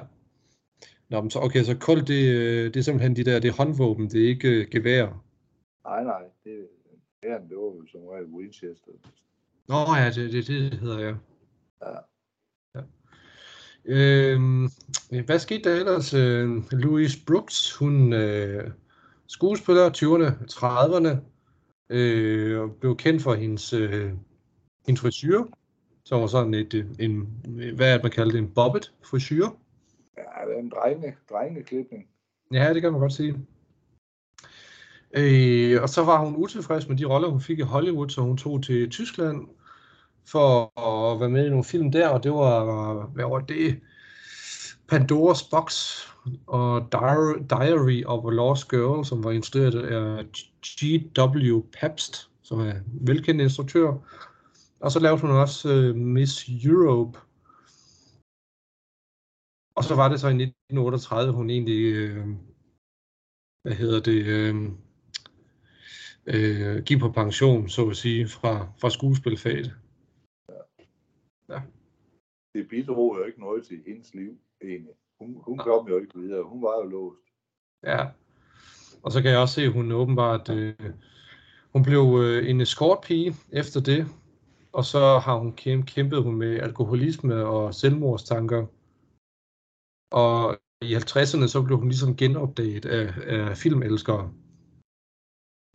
Nå, 1.09 1.21
men 1.21 1.29
så, 1.29 1.39
okay, 1.39 1.63
så 1.63 1.77
Colt, 1.79 2.07
det, 2.07 2.23
øh, 2.35 2.65
det 2.73 2.77
er 2.77 2.81
simpelthen 2.81 3.15
de 3.15 3.23
der, 3.23 3.39
det 3.39 3.49
er 3.49 3.57
håndvåben, 3.63 4.09
det 4.09 4.23
er 4.23 4.27
ikke 4.27 4.49
øh, 4.49 4.67
gevær. 4.71 5.23
Nej, 5.83 6.03
nej, 6.03 6.23
det, 6.43 6.67
her, 7.23 7.39
det 7.39 7.57
var 7.57 7.85
som 7.91 8.01
regel 8.01 8.25
Winchester. 8.25 8.91
Nå 9.67 9.75
ja, 9.75 10.09
det, 10.15 10.33
det, 10.33 10.47
det 10.47 10.79
hedder 10.79 10.99
jeg. 10.99 11.17
Ja. 11.81 11.89
ja. 11.89 11.97
Øhm, 13.87 14.69
hvad 15.25 15.39
skete 15.39 15.69
der 15.69 15.75
ellers? 15.75 16.13
Øh, 16.13 16.63
Louise 16.71 17.25
Brooks, 17.25 17.73
hun 17.73 18.13
øh, 18.13 18.71
skuespiller 19.27 19.89
20'erne, 19.89 20.45
30'erne, 20.51 21.17
øh, 21.89 22.61
og 22.61 22.71
blev 22.71 22.97
kendt 22.97 23.23
for 23.23 23.33
hendes, 23.33 23.73
øh, 23.73 24.11
hendes 24.85 25.01
frisyr, 25.01 25.43
som 26.05 26.21
var 26.21 26.27
sådan 26.27 26.53
et, 26.53 26.73
øh, 26.73 26.85
en, 26.99 27.29
hvad 27.75 27.89
er 27.89 27.93
det, 27.93 28.03
man 28.03 28.11
kalder 28.11 28.31
det, 28.31 28.39
en 28.39 28.51
bobbet 28.55 28.93
frisyr. 29.03 29.47
Ja, 30.17 30.47
det 30.47 30.55
er 30.55 30.59
en 30.59 30.69
drenge, 30.69 31.15
drengeklipning. 31.29 32.07
Ja, 32.53 32.73
det 32.73 32.81
kan 32.81 32.91
man 32.91 33.01
godt 33.01 33.13
sige. 33.13 33.35
Øh, 35.13 35.81
og 35.81 35.89
så 35.89 36.03
var 36.03 36.25
hun 36.25 36.35
utilfreds 36.35 36.87
med 36.87 36.97
de 36.97 37.05
roller, 37.05 37.27
hun 37.27 37.41
fik 37.41 37.59
i 37.59 37.61
Hollywood, 37.61 38.09
så 38.09 38.21
hun 38.21 38.37
tog 38.37 38.63
til 38.63 38.89
Tyskland 38.89 39.47
for 40.31 40.79
at 40.79 41.19
være 41.19 41.29
med 41.29 41.45
i 41.45 41.49
nogle 41.49 41.63
film 41.63 41.91
der, 41.91 42.07
og 42.07 42.23
det 42.23 42.31
var, 42.31 42.93
hvad 43.13 43.25
var 43.25 43.39
det? 43.39 43.79
Pandora's 44.91 45.49
Box 45.51 45.97
og 46.47 46.91
Diary, 47.49 48.03
of 48.05 48.25
a 48.25 48.29
Lost 48.29 48.69
Girl, 48.69 49.05
som 49.05 49.23
var 49.23 49.31
instrueret 49.31 49.83
af 49.83 50.25
G.W. 50.65 51.61
Pabst, 51.79 52.29
som 52.43 52.59
er 52.59 52.71
en 52.71 52.83
velkendt 53.01 53.41
instruktør. 53.41 53.93
Og 54.79 54.91
så 54.91 54.99
lavede 54.99 55.21
hun 55.21 55.31
også 55.31 55.69
uh, 55.69 55.95
Miss 55.95 56.49
Europe. 56.65 57.19
Og 59.75 59.83
så 59.83 59.95
var 59.95 60.09
det 60.09 60.19
så 60.19 60.27
i 60.27 60.31
1938, 60.31 61.31
hun 61.31 61.49
egentlig, 61.49 61.93
øh, 61.93 62.27
hvad 63.61 63.73
hedder 63.73 63.99
det, 63.99 64.25
øh, 64.25 64.55
øh, 66.25 66.83
gik 66.83 66.99
på 66.99 67.09
pension, 67.11 67.69
så 67.69 67.89
at 67.89 67.97
sige, 67.97 68.27
fra, 68.27 68.67
fra 68.81 68.89
skuespilfaget. 68.89 69.75
Det 72.53 72.69
bidrog 72.69 73.17
jo 73.19 73.25
ikke 73.25 73.39
noget 73.39 73.65
til 73.65 73.83
hendes 73.87 74.13
liv, 74.13 74.37
egentlig. 74.63 74.93
Hun, 75.19 75.37
hun 75.41 75.57
kom 75.57 75.87
jo 75.87 75.97
ikke 75.97 76.19
videre. 76.19 76.43
Hun 76.43 76.61
var 76.61 76.75
jo 76.83 76.89
låst. 76.89 77.21
Ja. 77.83 78.07
Og 79.03 79.11
så 79.11 79.21
kan 79.21 79.31
jeg 79.31 79.39
også 79.39 79.53
se, 79.55 79.61
at 79.61 79.71
hun 79.71 79.91
åbenbart, 79.91 80.49
øh, 80.49 80.73
hun 81.73 81.83
blev 81.83 82.19
øh, 82.21 82.49
en 82.49 82.61
escortpige 82.61 83.35
efter 83.51 83.81
det, 83.81 84.07
og 84.73 84.85
så 84.85 85.19
har 85.19 85.37
hun 85.37 85.53
kæm- 85.61 85.85
kæmpet 85.85 86.23
hun 86.23 86.35
med 86.35 86.59
alkoholisme 86.59 87.45
og 87.45 87.73
selvmordstanker. 87.73 88.65
Og 90.11 90.57
i 90.81 90.95
50'erne 90.95 91.47
så 91.47 91.63
blev 91.65 91.77
hun 91.77 91.89
ligesom 91.89 92.15
genopdaget 92.15 92.85
af, 92.85 93.13
af 93.27 93.57
filmelskere. 93.57 94.33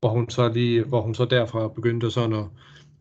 Hvor 0.01 0.09
hun 0.09 0.31
så 0.31 0.49
lige, 0.49 0.85
hvor 0.85 1.01
hun 1.01 1.15
så 1.15 1.25
derfra 1.25 1.69
begyndte 1.69 2.11
sådan 2.11 2.33
at 2.33 2.47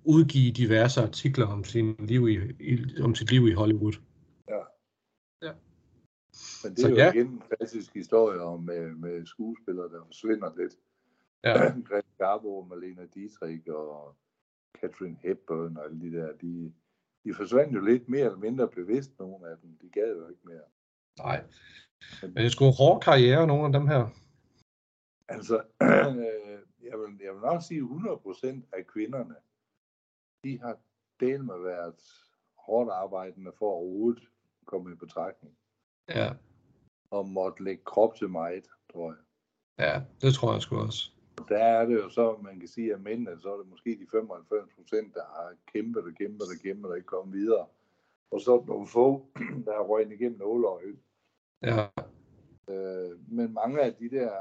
udgive 0.04 0.52
diverse 0.52 1.02
artikler 1.02 1.48
om 1.48 1.64
sin 1.64 1.96
liv 2.00 2.28
i, 2.28 2.36
i 2.60 3.02
om 3.02 3.16
sit 3.16 3.32
liv 3.32 3.48
i 3.48 3.54
Hollywood. 3.54 3.94
Men 6.64 6.72
det 6.72 6.80
Så 6.80 6.88
er 6.88 6.92
jo 6.92 6.98
ja. 6.98 7.12
igen 7.12 7.28
en 7.28 7.44
klassisk 7.50 7.94
historie 7.94 8.42
om 8.42 8.64
med, 8.64 8.96
med 8.96 9.26
skuespillere, 9.26 9.90
der 9.90 10.06
forsvinder 10.06 10.56
lidt. 10.58 10.74
Ja, 11.44 11.54
Greta 11.88 12.08
Garbo, 12.18 12.66
Marlene 12.70 13.08
Dietrich 13.14 13.70
og 13.70 14.16
Catherine 14.82 15.18
Hepburn 15.22 15.78
og 15.78 15.86
alle 15.86 16.02
de 16.02 16.18
der, 16.18 16.34
de, 16.42 16.74
de 17.24 17.34
forsvandt 17.34 17.76
jo 17.76 17.82
lidt 17.82 18.10
mere 18.10 18.26
eller 18.26 18.38
mindre 18.38 18.68
bevidst, 18.68 19.20
nogle 19.20 19.50
af 19.50 19.58
dem. 19.62 19.78
De 19.82 19.90
gad 19.90 20.16
jo 20.16 20.30
ikke 20.30 20.42
mere. 20.44 20.68
nej. 21.18 21.44
Men 22.22 22.36
det 22.36 22.46
er 22.46 22.50
sgu 22.50 22.66
en 22.66 22.74
hård 22.78 23.02
karriere, 23.02 23.48
nogle 23.48 23.66
af 23.66 23.72
dem 23.72 23.88
her. 23.88 24.04
Altså, 25.28 25.62
jeg, 26.90 27.00
vil, 27.00 27.10
jeg 27.26 27.34
vil 27.34 27.42
nok 27.42 27.62
sige, 27.68 27.82
at 27.82 27.88
100% 27.88 28.78
af 28.78 28.88
kvinderne, 28.88 29.36
de 30.44 30.60
har 30.60 30.78
del 31.20 31.44
med 31.44 31.60
været 31.64 31.96
hårdt 32.58 32.90
arbejdende 32.92 33.52
for 33.60 33.66
at 33.72 33.76
overhovedet 33.76 34.24
komme 34.66 34.92
i 34.92 34.96
betragtning. 34.96 35.58
Ja, 36.10 36.34
Og 37.12 37.28
måtte 37.28 37.64
lægge 37.64 37.84
krop 37.84 38.16
til 38.16 38.30
meget, 38.30 38.68
tror 38.94 39.12
jeg. 39.12 39.22
ja 39.80 40.02
det 40.22 40.34
tror 40.34 40.54
jeg 40.54 40.62
sgu 40.62 40.76
også. 40.78 41.12
Der 41.50 41.58
er 41.58 41.86
det 41.86 41.96
jo 41.96 42.10
så, 42.10 42.38
man 42.44 42.60
kan 42.60 42.68
sige, 42.68 42.94
at 42.94 43.02
mændene, 43.02 43.40
så 43.40 43.54
er 43.54 43.58
det 43.58 43.68
måske 43.68 43.90
de 44.00 44.08
95 44.12 44.70
procent, 44.76 45.14
der 45.14 45.24
har 45.26 45.56
kæmpet 45.74 46.04
og 46.04 46.12
kæmpet 46.14 46.42
og 46.42 46.62
kæmpet 46.64 46.90
og 46.92 46.98
ikke 46.98 47.08
kommet 47.08 47.38
videre. 47.38 47.68
Og 48.32 48.42
så 48.42 48.54
er 48.54 48.60
der 48.60 48.66
nogle 48.66 48.88
få, 48.88 49.28
der 49.66 49.74
har 49.74 49.84
røgnet 49.84 50.14
igennem 50.14 50.40
nåløjet. 50.40 51.00
Ja, 51.62 51.88
Øh, 52.70 53.32
men 53.32 53.54
mange 53.54 53.82
af 53.82 53.94
de 53.94 54.10
der 54.10 54.32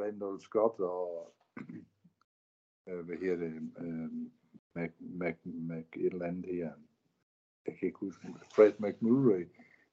Randall 0.00 0.40
Scott 0.40 0.80
og 0.80 1.34
øh, 2.88 3.04
hvad 3.06 3.16
hedder 3.16 3.36
det, 3.36 3.72
øh, 3.78 4.10
Mac, 4.74 4.90
Mac, 4.98 5.36
Mac, 5.44 5.84
et 5.96 6.12
eller 6.12 6.26
andet 6.26 6.46
her, 6.46 6.72
jeg 7.66 7.76
kan 7.78 7.86
ikke 7.86 7.98
huske, 7.98 8.28
Fred 8.54 8.72
McMurray, 8.78 9.48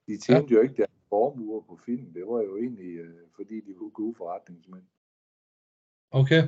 de 0.08 0.18
tjente 0.18 0.54
ja. 0.54 0.56
jo 0.56 0.62
ikke 0.62 0.76
deres 0.76 0.92
formuer 1.10 1.62
på 1.62 1.80
film. 1.86 2.14
Det 2.14 2.28
var 2.28 2.42
jo 2.42 2.58
egentlig, 2.58 2.98
øh, 2.98 3.28
fordi 3.36 3.62
de 3.62 3.74
var 3.80 3.90
gode 3.90 4.16
forretningsmænd. 4.16 4.84
okay. 6.12 6.44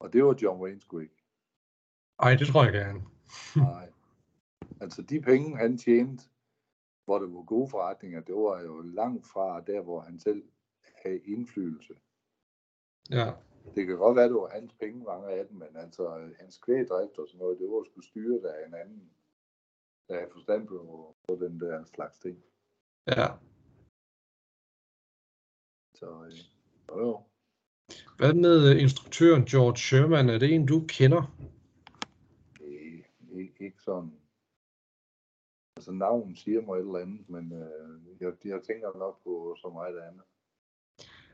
Og 0.00 0.12
det 0.12 0.24
var 0.24 0.38
John 0.42 0.60
Wayne 0.60 0.80
sgu 0.80 0.98
ikke. 0.98 1.24
Ej, 2.18 2.34
det 2.34 2.46
tror 2.46 2.64
jeg 2.64 2.72
gerne. 2.72 3.02
Nej. 3.66 3.92
Altså 4.80 5.02
de 5.02 5.20
penge, 5.20 5.56
han 5.56 5.78
tjente, 5.78 6.24
hvor 7.04 7.18
det 7.18 7.34
var 7.34 7.42
gode 7.42 7.68
forretninger, 7.68 8.20
det 8.20 8.34
var 8.34 8.62
jo 8.62 8.80
langt 8.80 9.26
fra 9.26 9.60
der, 9.60 9.80
hvor 9.80 10.00
han 10.00 10.18
selv 10.18 10.42
havde 11.04 11.18
indflydelse. 11.18 11.94
Ja, 13.10 13.32
Det 13.74 13.86
kan 13.86 13.96
godt 13.96 14.16
være, 14.16 14.24
at 14.24 14.30
det 14.30 14.40
var 14.40 14.48
hans 14.48 14.72
penge, 14.72 15.04
mange 15.04 15.28
af 15.28 15.46
dem, 15.46 15.56
men 15.56 15.76
altså 15.76 16.30
hans 16.40 16.58
kvægdrift 16.58 17.18
og 17.18 17.28
sådan 17.28 17.38
noget, 17.38 17.58
det 17.58 17.68
var 17.68 17.84
sgu 17.84 18.00
styret 18.00 18.44
af 18.44 18.66
en 18.66 18.74
anden, 18.74 19.10
der 20.08 20.14
havde 20.14 20.30
forstand 20.32 20.68
på, 20.68 21.14
på 21.28 21.34
den 21.34 21.60
der 21.60 21.84
slags 21.84 22.18
ting. 22.18 22.44
ja. 23.06 23.26
Så 25.94 26.24
øh, 26.24 26.38
jo, 26.88 27.00
jo. 27.06 27.22
Hvad 28.18 28.34
med 28.34 28.70
øh, 28.70 28.82
instruktøren 28.82 29.44
George 29.44 29.76
Sherman? 29.76 30.28
Er 30.28 30.38
det 30.38 30.54
en, 30.54 30.66
du 30.66 30.84
kender? 30.88 31.22
Ikke, 32.60 33.04
ikke, 33.32 33.64
ikke 33.64 33.82
sådan. 33.82 34.12
Altså 35.76 35.92
navnet 35.92 36.38
siger 36.38 36.60
mig 36.62 36.74
et 36.74 36.80
eller 36.80 36.98
andet, 36.98 37.28
men 37.28 37.52
øh, 37.52 38.20
jeg, 38.20 38.32
jeg 38.44 38.62
tænker 38.62 38.98
nok 38.98 39.22
på 39.24 39.56
så 39.60 39.68
meget 39.68 39.98
andet. 39.98 40.22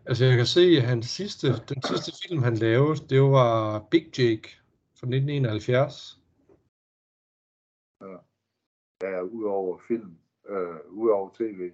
Altså, 0.07 0.25
jeg 0.25 0.37
kan 0.37 0.47
se, 0.47 0.61
at 0.61 0.83
hans 0.83 1.07
sidste, 1.07 1.47
den 1.47 1.83
sidste 1.83 2.13
film, 2.23 2.43
han 2.43 2.55
lavede, 2.55 3.09
det 3.09 3.23
var 3.23 3.79
Big 3.91 4.19
Jake 4.19 4.49
fra 4.99 5.07
1971. 5.07 6.21
Ja, 9.03 9.21
udover 9.23 9.79
film, 9.89 10.17
øh, 10.49 10.77
udover 10.91 11.31
tv. 11.35 11.71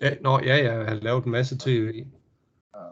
Ja, 0.00 0.14
nå, 0.20 0.38
ja, 0.38 0.56
ja, 0.56 0.84
han 0.84 0.98
lavede 0.98 1.26
en 1.26 1.30
masse 1.30 1.58
tv. 1.58 2.06
Ja. 2.74 2.86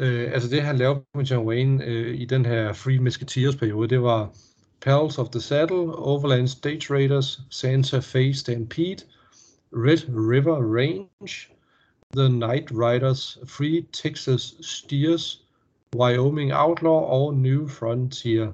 Øh, 0.00 0.32
altså 0.32 0.50
det, 0.50 0.62
han 0.62 0.76
lavede 0.76 1.04
med 1.14 1.24
John 1.24 1.46
Wayne 1.48 1.84
øh, 1.84 2.14
i 2.20 2.24
den 2.24 2.46
her 2.46 2.72
Free 2.72 2.98
Musketeers 2.98 3.56
periode, 3.56 3.88
det 3.88 4.02
var 4.02 4.36
Pals 4.80 5.18
of 5.18 5.28
the 5.28 5.40
Saddle, 5.40 5.96
Overland 5.96 6.48
Stage 6.48 6.94
Raiders, 6.94 7.40
Santa 7.50 7.98
Fe 7.98 8.34
Stampede, 8.34 9.02
Red 9.72 10.02
River 10.08 10.76
Range, 10.76 11.55
The 12.14 12.28
Night 12.28 12.70
Riders, 12.70 13.38
Free 13.46 13.86
Texas 13.92 14.54
Steers, 14.60 15.44
Wyoming 15.94 16.52
Outlaw 16.52 16.92
og 16.92 17.34
New 17.34 17.68
Frontier. 17.68 18.52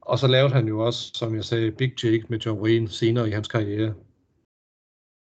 Og 0.00 0.18
så 0.18 0.26
lavede 0.26 0.52
han 0.52 0.68
jo 0.68 0.78
også, 0.78 1.12
som 1.14 1.34
jeg 1.34 1.44
sagde, 1.44 1.72
Big 1.72 2.04
Jake 2.04 2.26
med 2.28 2.38
John 2.38 2.60
Wayne 2.60 2.88
senere 2.88 3.28
i 3.28 3.30
hans 3.30 3.48
karriere. 3.48 3.94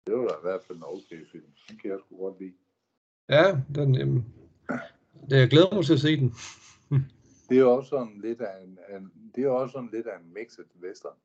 Det 0.07 0.15
var 0.17 0.27
da 0.27 0.33
i 0.33 0.41
hvert 0.41 0.61
fald 0.67 0.77
en 0.77 0.83
okay 0.83 1.25
film. 1.31 1.45
Den 1.69 1.77
kan 1.77 1.91
jeg 1.91 1.99
sgu 1.99 2.17
godt 2.17 2.39
lide. 2.39 2.53
Ja, 3.29 3.57
den, 3.75 4.01
øhm, 4.01 4.23
det, 5.29 5.37
jeg 5.37 5.49
glæder 5.49 5.75
mig 5.75 5.85
til 5.85 5.93
at 5.93 5.99
se 5.99 6.17
den. 6.17 6.33
Det 7.49 7.59
er 7.59 7.65
også 7.65 7.89
sådan 7.89 8.21
lidt 8.21 8.41
af 8.41 8.63
en, 8.63 8.79
en 8.95 9.11
det 9.35 9.43
er 9.43 9.49
også 9.49 9.71
sådan 9.71 9.89
lidt 9.93 10.07
af 10.07 10.17
en 10.17 10.33
mixed 10.33 10.65
western. 10.83 11.17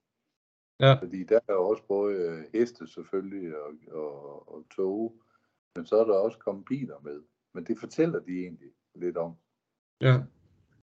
Ja. 0.81 0.95
Fordi 0.95 1.25
der 1.25 1.41
er 1.49 1.55
også 1.55 1.83
både 1.89 2.15
øh, 2.15 2.45
heste 2.53 2.87
selvfølgelig 2.87 3.57
og, 3.57 3.73
og, 3.91 4.55
og 4.55 4.65
tog, 4.77 5.13
men 5.77 5.87
så 5.87 5.97
er 5.97 6.05
der 6.05 6.15
også 6.15 6.39
kommet 6.39 6.65
biler 6.65 7.01
med. 7.05 7.21
Men 7.55 7.65
det 7.65 7.79
fortæller 7.79 8.21
de 8.21 8.33
egentlig 8.33 8.71
lidt 8.95 9.17
om 9.17 9.35
Ja. 10.01 10.23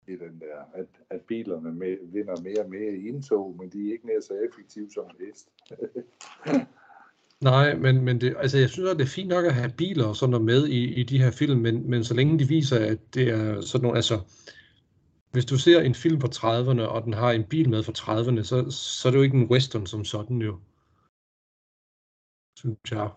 i 0.08 0.12
den 0.16 0.40
der, 0.40 0.58
at, 0.74 0.88
at 1.10 1.20
bilerne 1.20 1.72
med, 1.72 1.96
vinder 2.12 2.42
mere 2.42 2.60
og 2.64 2.70
mere 2.70 2.92
i 2.92 3.08
indtog, 3.08 3.56
men 3.58 3.70
de 3.70 3.88
er 3.88 3.92
ikke 3.92 4.06
mere 4.06 4.22
så 4.22 4.34
effektive 4.48 4.90
som 4.90 5.04
hest. 5.20 5.48
Nej, 7.40 7.74
men, 7.74 8.04
men 8.04 8.20
det, 8.20 8.36
altså 8.38 8.58
jeg 8.58 8.70
synes, 8.70 8.90
at 8.90 8.96
det 8.96 9.04
er 9.04 9.08
fint 9.08 9.28
nok 9.28 9.44
at 9.44 9.54
have 9.54 9.72
biler 9.78 10.06
og 10.06 10.16
sådan 10.16 10.30
noget 10.30 10.44
med 10.44 10.68
i, 10.68 11.00
i 11.00 11.02
de 11.02 11.18
her 11.22 11.30
film, 11.30 11.60
men, 11.60 11.90
men 11.90 12.04
så 12.04 12.14
længe 12.14 12.38
de 12.38 12.48
viser, 12.48 12.78
at 12.92 13.14
det 13.14 13.28
er 13.28 13.60
sådan 13.60 13.82
nogle, 13.82 13.96
altså 13.96 14.16
hvis 15.32 15.44
du 15.44 15.58
ser 15.58 15.80
en 15.80 15.94
film 15.94 16.20
fra 16.20 16.28
30'erne, 16.28 16.82
og 16.94 17.02
den 17.04 17.12
har 17.12 17.30
en 17.32 17.44
bil 17.44 17.68
med 17.70 17.82
fra 17.82 17.92
30'erne, 17.92 18.42
så, 18.42 18.70
så 18.70 19.08
er 19.08 19.10
det 19.10 19.18
jo 19.18 19.22
ikke 19.22 19.36
en 19.36 19.50
western 19.50 19.86
som 19.86 20.04
sådan 20.04 20.38
jo. 20.42 20.58
Synes 22.58 22.78
jeg. 22.90 23.10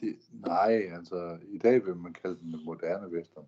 Det, 0.00 0.16
nej, 0.32 0.72
altså 0.92 1.38
i 1.48 1.58
dag 1.58 1.86
vil 1.86 1.96
man 1.96 2.12
kalde 2.12 2.38
den 2.40 2.54
en 2.54 2.64
moderne 2.64 3.08
western. 3.08 3.44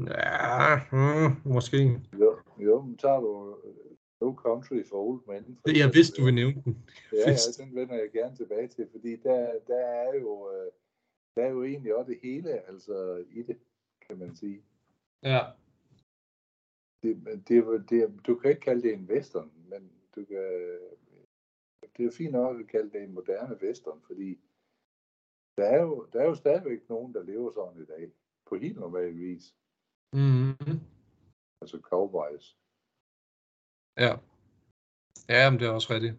Ja, 0.00 0.80
hmm, 0.90 1.52
måske. 1.54 2.00
Jo, 2.20 2.38
jo 2.58 2.80
men 2.80 2.96
tager 2.96 3.20
du 3.20 3.56
øh, 3.64 3.96
No 4.20 4.34
Country 4.34 4.84
for 4.88 4.96
Old 4.96 5.20
Men. 5.28 5.58
for 5.60 5.78
Jeg 5.78 5.90
vidste, 5.94 6.16
du 6.20 6.24
ville 6.24 6.34
nævne 6.34 6.62
den. 6.64 6.86
Ja, 7.12 7.30
ja, 7.30 7.36
den 7.64 7.74
vender 7.74 7.94
jeg 7.94 8.10
gerne 8.12 8.36
tilbage 8.36 8.68
til, 8.68 8.88
fordi 8.90 9.16
der, 9.16 9.52
der 9.66 9.86
er 9.86 10.14
jo 10.14 10.50
øh, 10.52 10.72
der 11.38 11.44
er 11.44 11.50
jo 11.50 11.62
egentlig 11.64 11.94
også 11.94 12.10
det 12.12 12.20
hele 12.22 12.68
altså 12.68 13.24
i 13.30 13.42
det, 13.42 13.58
kan 14.08 14.18
man 14.18 14.36
sige. 14.36 14.62
Ja. 15.22 15.40
Det, 17.02 17.42
det, 17.48 17.90
det, 17.90 18.26
du 18.26 18.34
kan 18.34 18.50
ikke 18.50 18.60
kalde 18.60 18.82
det 18.82 18.92
en 18.92 19.08
western, 19.10 19.52
men 19.68 19.92
du 20.14 20.24
kan, 20.24 20.78
det 21.96 22.06
er 22.06 22.10
fint 22.10 22.32
nok 22.32 22.60
at 22.60 22.66
kalde 22.66 22.90
det 22.90 23.02
en 23.02 23.14
moderne 23.14 23.58
western, 23.62 24.00
fordi 24.06 24.38
der 25.58 25.64
er 25.64 25.80
jo, 25.82 26.06
der 26.12 26.18
er 26.20 26.24
jo 26.24 26.34
stadigvæk 26.34 26.80
nogen, 26.88 27.14
der 27.14 27.22
lever 27.22 27.50
sådan 27.52 27.82
i 27.82 27.86
dag, 27.94 28.04
på 28.48 28.56
helt 28.56 28.78
normal 28.78 29.12
vis, 29.16 29.54
Mm-hmm. 30.12 30.80
altså 31.60 31.78
cowboys. 31.82 32.56
Ja. 33.96 34.12
Ja, 35.28 35.50
men 35.50 35.60
det 35.60 35.66
er 35.66 35.72
også 35.72 35.92
rigtigt. 35.94 36.14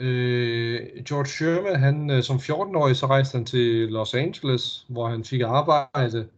Øh, 0.00 1.04
George 1.04 1.26
Sherman, 1.26 1.80
han 1.80 2.10
øh, 2.10 2.22
som 2.22 2.36
14-årig, 2.36 2.96
så 2.96 3.06
rejste 3.06 3.36
han 3.36 3.46
til 3.46 3.88
Los 3.88 4.14
Angeles, 4.14 4.86
hvor 4.88 5.08
han 5.08 5.24
fik 5.24 5.40
arbejde 5.40 6.30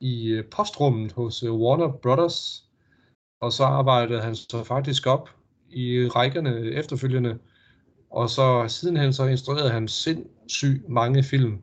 i 0.00 0.28
øh, 0.28 0.50
postrummet 0.50 1.12
hos 1.12 1.42
øh, 1.42 1.54
Warner 1.54 1.92
Brothers. 1.92 2.68
Og 3.40 3.52
så 3.52 3.64
arbejdede 3.64 4.20
han 4.22 4.36
så 4.36 4.64
faktisk 4.64 5.06
op 5.06 5.28
i 5.68 6.08
rækkerne 6.08 6.70
efterfølgende. 6.80 7.38
Og 8.12 8.30
så 8.30 8.64
sidenhen 8.68 9.12
så 9.12 9.26
instruerede 9.26 9.70
han 9.70 9.88
sindssygt 9.88 10.88
mange 10.88 11.22
film. 11.22 11.54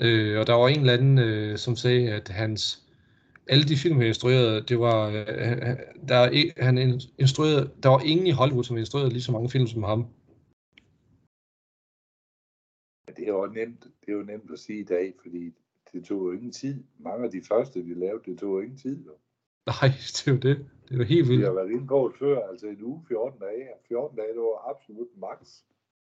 Øh, 0.00 0.40
og 0.40 0.46
der 0.46 0.54
var 0.54 0.68
en 0.68 0.80
eller 0.80 0.92
anden, 0.92 1.18
øh, 1.18 1.58
som 1.58 1.76
sagde, 1.76 2.12
at 2.12 2.28
hans 2.28 2.84
alle 3.46 3.64
de 3.64 3.76
film, 3.76 3.96
han 3.96 4.06
instruerede, 4.06 4.64
det 4.70 4.78
var, 4.78 5.08
øh, 5.08 5.76
der, 6.08 6.16
er 6.16 6.62
han 6.64 6.78
in- 6.78 7.10
instruerede, 7.18 7.70
der 7.82 7.88
var 7.88 8.00
ingen 8.00 8.26
i 8.26 8.30
Hollywood, 8.30 8.64
som 8.64 8.76
instruerede 8.78 9.10
lige 9.10 9.22
så 9.22 9.32
mange 9.32 9.50
film 9.50 9.66
som 9.66 9.82
ham. 9.82 10.06
Det 13.16 13.24
er 13.28 13.32
jo 13.32 13.46
nemt, 13.46 13.84
det 14.00 14.08
er 14.08 14.12
jo 14.12 14.22
nemt 14.22 14.50
at 14.50 14.58
sige 14.58 14.80
i 14.80 14.84
dag, 14.84 15.14
fordi 15.22 15.54
det 15.92 16.04
tog 16.04 16.26
jo 16.26 16.32
ingen 16.32 16.52
tid. 16.52 16.84
Mange 16.98 17.24
af 17.24 17.30
de 17.30 17.42
første, 17.48 17.84
de 17.84 17.94
lavede, 17.94 18.22
det 18.30 18.38
tog 18.38 18.54
jo 18.56 18.60
ingen 18.60 18.78
tid. 18.78 19.04
Jo. 19.06 19.12
Nej, 19.66 19.88
det 20.14 20.28
er 20.28 20.32
jo 20.32 20.38
det. 20.38 20.66
Det 20.88 20.94
er 20.94 20.98
jo 20.98 21.04
helt 21.04 21.28
Vi 21.28 21.34
har 21.34 21.40
vildt. 21.42 21.56
været 21.56 21.70
inde 21.70 21.86
på 21.86 22.08
det 22.12 22.18
før, 22.18 22.48
altså 22.48 22.66
en 22.66 22.82
uge, 22.82 23.04
14 23.08 23.40
dage. 23.40 23.68
14 23.88 24.16
dage, 24.16 24.28
det 24.32 24.40
var 24.40 24.70
absolut 24.70 25.08
max. 25.16 25.62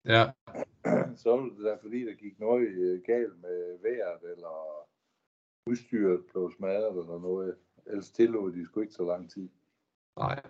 Ja, 0.04 0.24
Så 1.22 1.30
var 1.36 1.42
det 1.42 1.64
da 1.64 1.76
fordi, 1.82 2.00
der 2.06 2.14
gik 2.14 2.40
noget 2.40 2.68
øh, 2.68 3.00
galt 3.06 3.40
med 3.42 3.78
vejret, 3.82 4.22
eller 4.36 4.54
udstyret 5.66 6.20
blev 6.32 6.52
smadret, 6.56 6.98
eller 7.02 7.18
noget. 7.20 7.54
Ellers 7.86 8.10
tillod 8.10 8.52
de 8.52 8.64
sgu 8.64 8.80
ikke 8.80 8.92
så 8.94 9.04
lang 9.04 9.30
tid. 9.30 9.48
nej. 10.16 10.42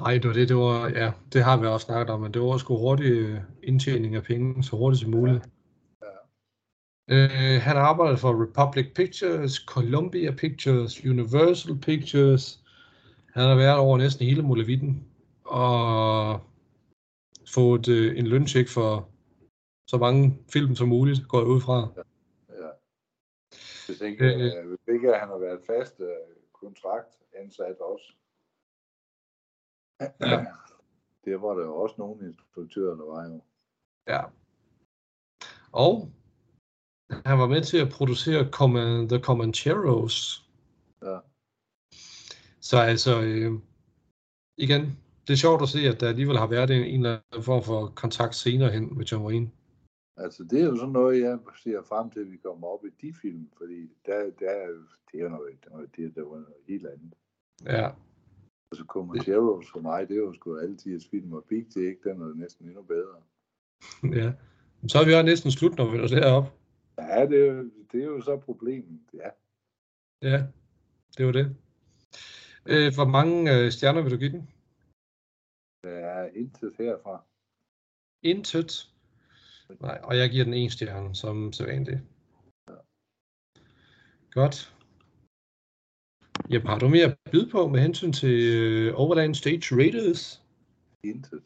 Nej, 0.00 0.12
det 0.18 0.26
var 0.28 0.32
det, 0.34 0.48
det 0.48 0.56
var, 0.56 0.88
ja, 0.88 1.12
det 1.32 1.42
har 1.42 1.60
vi 1.60 1.66
også 1.66 1.84
snakket 1.84 2.10
om, 2.14 2.20
men 2.20 2.34
det 2.34 2.42
var 2.42 2.56
sgu 2.56 2.76
hurtig 2.78 3.12
øh, 3.12 3.38
indtjening 3.62 4.14
af 4.14 4.22
penge, 4.22 4.62
så 4.62 4.76
hurtigt 4.76 5.00
som 5.02 5.10
muligt. 5.10 5.36
Ja. 5.36 5.40
Øh, 7.10 7.60
han 7.62 7.76
arbejdede 7.76 8.18
for 8.18 8.42
Republic 8.42 8.94
Pictures, 8.94 9.52
Columbia 9.52 10.34
Pictures, 10.36 11.04
Universal 11.04 11.78
Pictures. 11.80 12.64
Han 13.32 13.42
har 13.42 13.54
været 13.56 13.78
over 13.78 13.98
næsten 13.98 14.26
hele 14.26 14.42
Molevitten 14.42 15.08
og 15.44 16.40
fået 17.54 17.88
øh, 17.88 18.18
en 18.18 18.26
løncheck 18.26 18.68
for 18.68 19.08
så 19.88 19.98
mange 19.98 20.38
film 20.52 20.74
som 20.74 20.88
muligt, 20.88 21.28
går 21.28 21.38
jeg 21.38 21.46
ud 21.48 21.60
fra. 21.60 21.78
Ja. 22.48 22.70
Hvis 23.86 24.00
ikke, 24.00 24.24
Øh. 24.24 24.58
øh, 24.58 24.68
hvis 24.68 24.94
ikke 24.94 25.12
han 25.14 25.28
har 25.28 25.38
været 25.38 25.60
fast 25.66 26.00
øh, 26.00 26.08
kontrakt 26.52 27.18
ansat 27.34 27.76
også. 27.80 28.12
Ja. 30.00 30.44
Det 31.24 31.42
var 31.42 31.54
der 31.54 31.64
jo 31.64 31.76
også 31.76 31.94
nogle 31.98 32.26
instruktører, 32.26 32.96
der 32.96 33.04
var 33.04 33.24
jo. 33.28 33.40
Ja. 34.08 34.22
Og 35.72 36.12
han 37.10 37.38
var 37.38 37.46
med 37.48 37.62
til 37.62 37.78
at 37.78 37.88
producere 37.92 38.50
Command, 38.50 39.08
The 39.08 39.18
Comancheros. 39.18 40.48
Ja. 41.02 41.18
Så 42.60 42.76
altså, 42.78 43.22
øh, 43.22 43.52
igen, 44.58 44.82
det 45.26 45.32
er 45.32 45.36
sjovt 45.36 45.62
at 45.62 45.68
se, 45.68 45.78
at 45.88 46.00
der 46.00 46.08
alligevel 46.08 46.36
har 46.38 46.46
været 46.46 46.70
en, 46.70 46.84
en 46.84 47.00
eller 47.00 47.18
anden 47.32 47.42
form 47.44 47.62
for 47.62 47.92
kontakt 47.96 48.34
senere 48.34 48.70
hen 48.70 48.96
med 48.98 49.04
John 49.04 49.24
Wayne. 49.26 49.50
Altså, 50.16 50.44
det 50.44 50.60
er 50.60 50.64
jo 50.64 50.76
sådan 50.76 50.92
noget, 50.92 51.20
jeg 51.20 51.38
ser 51.62 51.82
frem 51.82 52.10
til, 52.10 52.20
at 52.20 52.30
vi 52.32 52.36
kommer 52.36 52.66
op 52.66 52.84
i 52.84 52.90
de 53.06 53.14
film, 53.22 53.48
fordi 53.58 53.80
der, 54.06 54.30
der, 54.38 54.50
er 54.50 54.68
jo- 54.68 54.88
det 55.12 55.20
er 55.20 55.24
jo 55.24 55.28
noget, 55.28 55.50
er 55.66 55.70
noget, 55.70 55.96
det, 55.96 56.14
der 56.14 56.22
var 56.22 56.34
noget 56.36 56.62
helt 56.68 56.86
andet. 56.86 57.12
Ja, 57.64 57.90
Altså, 58.72 58.84
Comancheros 58.88 59.66
for 59.72 59.80
mig, 59.80 60.08
det 60.08 60.14
er 60.16 60.20
jo 60.20 60.32
sgu 60.32 60.56
altid 60.56 60.96
et 60.96 61.06
film, 61.10 61.32
og 61.32 61.44
Big 61.48 61.66
Jake, 61.76 61.96
den 62.04 62.20
er 62.22 62.34
næsten 62.34 62.66
endnu 62.66 62.82
bedre. 62.82 63.16
ja. 64.22 64.32
Så 64.88 64.98
er 64.98 65.04
vi 65.06 65.12
også 65.14 65.26
næsten 65.26 65.50
slut, 65.50 65.76
når 65.78 65.90
vi 65.90 65.98
er 65.98 66.06
deroppe. 66.06 66.50
Ja, 66.98 67.26
det 67.26 67.48
er, 67.48 67.52
jo, 67.52 67.70
det 67.92 68.02
er 68.02 68.06
jo 68.06 68.20
så 68.20 68.36
problemet, 68.36 69.00
ja. 69.14 69.30
Ja, 70.22 70.46
det 71.18 71.26
var 71.26 71.32
det. 71.32 71.56
Øh, 72.66 72.94
hvor 72.94 73.04
mange 73.04 73.58
øh, 73.58 73.72
stjerner 73.72 74.02
vil 74.02 74.12
du 74.12 74.16
give 74.16 74.32
den? 74.32 74.50
Der 75.82 75.90
er 75.90 76.30
intet 76.34 76.74
herfra. 76.78 77.24
Intet. 78.22 78.90
Nej, 79.80 80.00
og 80.02 80.16
jeg 80.16 80.30
giver 80.30 80.44
den 80.44 80.54
en 80.54 80.70
stjerne, 80.70 81.14
som 81.14 81.52
sædvanligt. 81.52 82.00
Godt. 84.30 84.74
Jeppe, 86.52 86.68
har 86.68 86.78
du 86.78 86.88
mere 86.88 87.04
at 87.04 87.18
byde 87.32 87.50
på 87.50 87.68
med 87.68 87.80
hensyn 87.80 88.12
til 88.12 88.36
øh, 88.62 88.92
Overland 88.94 89.34
Stage 89.34 89.76
Raiders? 89.76 90.42
Intet. 91.02 91.42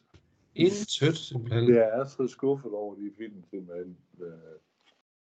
Intet, 0.54 1.16
simpelthen. 1.16 1.74
Jeg 1.74 1.88
er 1.98 2.04
så 2.04 2.26
skuffet 2.28 2.72
over 2.72 2.94
de 2.94 3.10
film, 3.18 3.44
simpelthen. 3.50 3.98
Øh, 4.20 4.58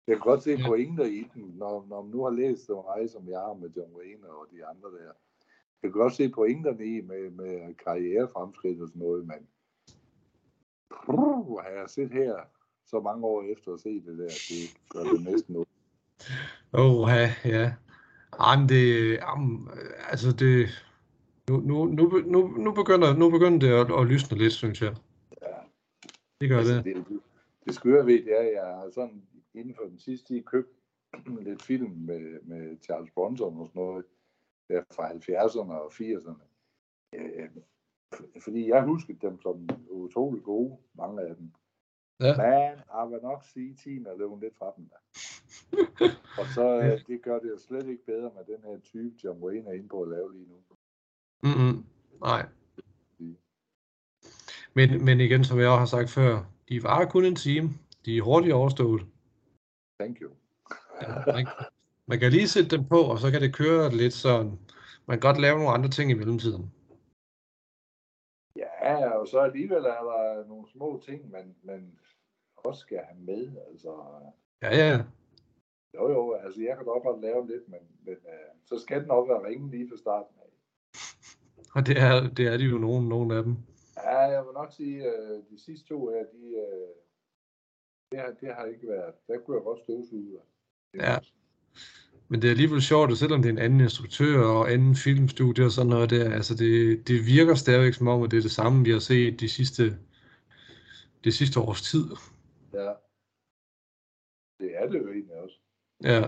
Jeg 0.06 0.16
kan 0.16 0.20
godt 0.20 0.42
se 0.42 0.50
Ja. 0.50 0.66
pointer 0.68 1.04
i 1.04 1.30
den, 1.34 1.54
når, 1.58 1.86
når 1.88 2.02
man 2.02 2.10
nu 2.10 2.22
har 2.24 2.30
læst 2.30 2.66
så 2.66 2.82
meget, 2.82 3.10
som 3.10 3.28
jeg 3.28 3.38
har 3.38 3.54
med 3.54 3.70
John 3.76 3.92
Wayne 3.96 4.28
og 4.28 4.46
de 4.52 4.66
andre 4.66 4.88
der. 4.98 5.12
Jeg 5.82 5.90
kan 5.90 6.00
godt 6.00 6.14
se 6.14 6.28
pointerne 6.28 6.84
i 6.86 7.00
med, 7.00 7.30
med 7.30 7.74
karrierefremskridt 7.74 8.80
og 8.82 8.88
sådan 8.88 9.02
noget, 9.02 9.26
men 9.26 9.46
Puh, 11.06 11.58
har 11.62 11.68
jeg 11.70 11.84
set 11.90 12.10
her 12.12 12.34
så 12.86 13.00
mange 13.00 13.24
år 13.26 13.42
efter 13.42 13.72
at 13.74 13.80
se 13.80 13.88
det 13.88 14.18
der, 14.18 14.26
det 14.48 14.76
gør 14.90 15.00
det 15.00 15.24
næsten 15.32 15.56
ud. 15.56 15.64
Åh, 16.74 17.08
ja, 17.08 17.34
ja. 17.44 17.72
Jamen, 18.40 18.68
det, 18.68 19.12
jamen, 19.18 19.68
altså 20.10 20.32
det, 20.32 20.68
nu, 21.48 21.56
nu, 21.60 21.84
nu, 21.84 22.22
nu, 22.26 22.48
nu, 22.48 22.72
begynder, 22.72 23.14
nu 23.16 23.30
begynder 23.30 23.58
det 23.58 23.68
at, 23.92 24.00
at 24.00 24.06
lysne 24.06 24.38
lidt, 24.38 24.52
synes 24.52 24.82
jeg. 24.82 24.96
Ja. 25.42 25.46
Det 26.40 26.48
gør 26.48 26.58
Altså, 26.58 26.74
det. 26.74 26.84
det, 26.84 26.96
det, 27.08 27.20
det 27.64 27.74
skøre 27.74 28.06
ved, 28.06 28.24
det 28.24 28.32
er, 28.36 28.40
at 28.40 28.52
jeg 28.54 28.62
har 28.64 28.90
sådan 28.94 29.22
inden 29.54 29.74
for 29.74 29.84
den 29.84 29.98
sidste 29.98 30.26
tid 30.26 30.42
købt 30.42 30.68
lidt 31.46 31.62
film 31.62 31.90
med, 31.90 32.40
med 32.42 32.78
Charles 32.82 33.10
Bronson 33.10 33.58
og 33.58 33.68
sådan 33.68 33.82
noget, 33.82 34.04
der 34.68 34.82
fra 34.94 35.10
70'erne 35.10 35.72
og 35.72 35.92
80'erne. 35.92 36.44
Øh, 37.14 37.48
fordi 38.42 38.68
jeg 38.68 38.84
husker 38.84 39.14
dem 39.14 39.40
som 39.40 39.68
utrolig 39.90 40.42
gode, 40.42 40.76
mange 40.94 41.22
af 41.22 41.36
dem. 41.36 41.52
Ja. 42.20 42.36
Men 42.36 42.78
jeg 42.94 43.10
vil 43.10 43.18
nok 43.22 43.44
sige, 43.44 43.70
at 43.70 43.78
tiden 43.78 44.06
er 44.06 44.16
løbet 44.16 44.40
lidt 44.40 44.56
fra 44.58 44.72
dem 44.76 44.88
der. 44.88 45.00
og 46.40 46.46
så 46.54 46.80
øh, 46.82 47.00
det 47.06 47.22
gør 47.22 47.38
det 47.38 47.50
jo 47.50 47.58
slet 47.58 47.86
ikke 47.86 48.06
bedre 48.06 48.30
med 48.36 48.56
den 48.56 48.64
her 48.64 48.80
type, 48.80 49.14
John 49.24 49.42
Wayne 49.42 49.68
er 49.68 49.72
inde 49.72 49.88
på 49.88 50.02
at 50.02 50.08
lave 50.08 50.32
lige 50.32 50.48
nu. 50.48 50.56
Mm-hmm. 51.42 51.84
Nej. 52.20 52.46
Men, 54.74 55.04
men 55.04 55.20
igen, 55.20 55.44
som 55.44 55.58
jeg 55.58 55.68
også 55.68 55.78
har 55.78 55.86
sagt 55.86 56.10
før, 56.10 56.44
de 56.68 56.82
var 56.82 57.04
kun 57.04 57.24
en 57.24 57.36
time. 57.36 57.68
De 58.04 58.16
er 58.16 58.22
hurtigt 58.22 58.54
overstået. 58.54 59.06
Thank 60.02 60.20
you. 60.20 60.30
ja, 61.02 61.32
man, 61.32 61.46
man 62.06 62.18
kan 62.18 62.30
lige 62.32 62.48
sætte 62.48 62.76
dem 62.76 62.84
på, 62.88 63.00
og 63.12 63.18
så 63.18 63.30
kan 63.30 63.40
det 63.40 63.54
køre 63.54 63.90
lidt 63.90 64.12
sådan. 64.12 64.50
Man 65.06 65.14
kan 65.16 65.28
godt 65.28 65.40
lave 65.40 65.58
nogle 65.58 65.74
andre 65.76 65.90
ting 65.90 66.10
i 66.10 66.14
mellemtiden. 66.14 66.64
Ja, 68.56 69.08
og 69.18 69.28
så 69.28 69.38
alligevel 69.38 69.84
er 69.84 70.02
der 70.10 70.46
nogle 70.48 70.66
små 70.74 71.02
ting, 71.06 71.30
man, 71.30 71.54
man 71.62 71.98
også 72.56 72.80
skal 72.80 72.98
have 72.98 73.20
med. 73.20 73.56
Altså, 73.70 73.92
ja, 74.62 74.70
ja. 74.76 75.02
Jo, 75.94 76.10
jo, 76.10 76.32
altså 76.32 76.60
jeg 76.62 76.76
kan 76.76 76.84
godt 76.84 77.02
godt 77.02 77.20
lave 77.20 77.46
lidt, 77.46 77.68
men, 77.68 77.80
men 78.04 78.16
uh, 78.24 78.50
så 78.64 78.78
skal 78.78 79.02
den 79.02 79.10
også 79.10 79.32
være 79.32 79.46
ringen 79.46 79.70
lige 79.70 79.88
fra 79.88 79.96
starten 79.96 80.34
af. 80.44 80.50
Og 81.74 81.86
det 81.86 81.96
er, 81.98 82.34
det 82.36 82.46
er 82.46 82.56
de 82.56 82.64
jo 82.64 82.78
nogen, 82.78 83.08
nogen 83.08 83.30
af 83.30 83.42
dem. 83.42 83.56
Ja, 83.96 84.18
jeg 84.18 84.44
vil 84.46 84.52
nok 84.52 84.72
sige, 84.72 84.98
uh, 84.98 85.44
de 85.50 85.64
sidste 85.64 85.88
to 85.88 86.08
her, 86.08 86.24
de, 86.32 86.42
uh, 86.66 87.01
det, 88.12 88.20
har, 88.20 88.30
det 88.40 88.54
har 88.54 88.64
ikke 88.64 88.86
været, 88.88 89.14
der 89.26 89.38
kunne 89.38 89.56
jeg 89.56 89.64
godt 89.64 89.80
støvsuge. 89.84 90.38
Ja. 90.94 91.18
Men 92.28 92.42
det 92.42 92.48
er 92.48 92.54
alligevel 92.56 92.82
sjovt, 92.82 93.10
at 93.10 93.18
selvom 93.18 93.42
det 93.42 93.48
er 93.48 93.52
en 93.52 93.66
anden 93.66 93.80
instruktør 93.80 94.38
og 94.44 94.72
anden 94.72 94.94
filmstudie 94.94 95.64
og 95.64 95.70
sådan 95.70 95.90
noget 95.90 96.10
der, 96.10 96.34
altså 96.38 96.54
det, 96.54 97.08
det 97.08 97.26
virker 97.26 97.54
stadigvæk 97.54 97.94
som 97.94 98.08
om, 98.08 98.22
at 98.22 98.30
det 98.30 98.36
er 98.36 98.42
det 98.42 98.58
samme, 98.60 98.84
vi 98.84 98.90
har 98.90 98.98
set 98.98 99.40
de 99.40 99.48
sidste, 99.48 99.84
de 101.24 101.32
sidste 101.32 101.60
års 101.60 101.82
tid. 101.82 102.06
Ja. 102.72 102.92
Det 104.60 104.70
er 104.80 104.86
det 104.88 104.98
jo 105.02 105.08
egentlig 105.08 105.36
også. 105.36 105.58
Ja. 106.02 106.22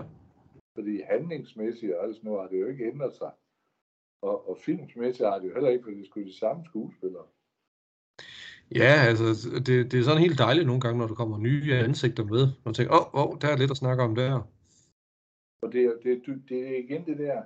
Fordi 0.75 1.01
handlingsmæssigt 1.11 1.93
og 1.93 2.03
alt 2.03 2.15
sådan 2.15 2.27
noget 2.27 2.41
har 2.41 2.49
det 2.49 2.61
jo 2.61 2.67
ikke 2.67 2.87
ændret 2.91 3.15
sig. 3.15 3.31
Og, 4.21 4.49
og 4.49 4.57
filmsmæssigt 4.65 5.29
har 5.29 5.39
det 5.39 5.47
jo 5.47 5.53
heller 5.53 5.69
ikke, 5.69 5.83
fordi 5.83 5.97
det 5.97 6.07
skulle 6.07 6.27
de 6.27 6.39
samme 6.39 6.65
skuespillere. 6.65 7.25
Ja, 8.71 8.93
altså, 9.09 9.23
det, 9.65 9.91
det 9.91 9.99
er 9.99 10.03
sådan 10.03 10.21
helt 10.21 10.37
dejligt 10.37 10.67
nogle 10.67 10.81
gange, 10.81 10.97
når 10.97 11.07
der 11.07 11.15
kommer 11.15 11.37
nye 11.37 11.73
ansigter 11.73 12.23
med. 12.23 12.47
Man 12.65 12.73
tænker, 12.73 12.93
åh, 12.93 13.15
oh, 13.15 13.29
oh, 13.29 13.37
der 13.41 13.47
er 13.47 13.57
lidt 13.57 13.71
at 13.71 13.77
snakke 13.77 14.03
om 14.03 14.15
der. 14.15 14.51
Og 15.61 15.71
det 15.71 15.85
er, 15.85 15.93
det, 16.03 16.43
det 16.49 16.67
er 16.67 16.77
igen 16.77 17.05
det 17.05 17.17
der, 17.17 17.43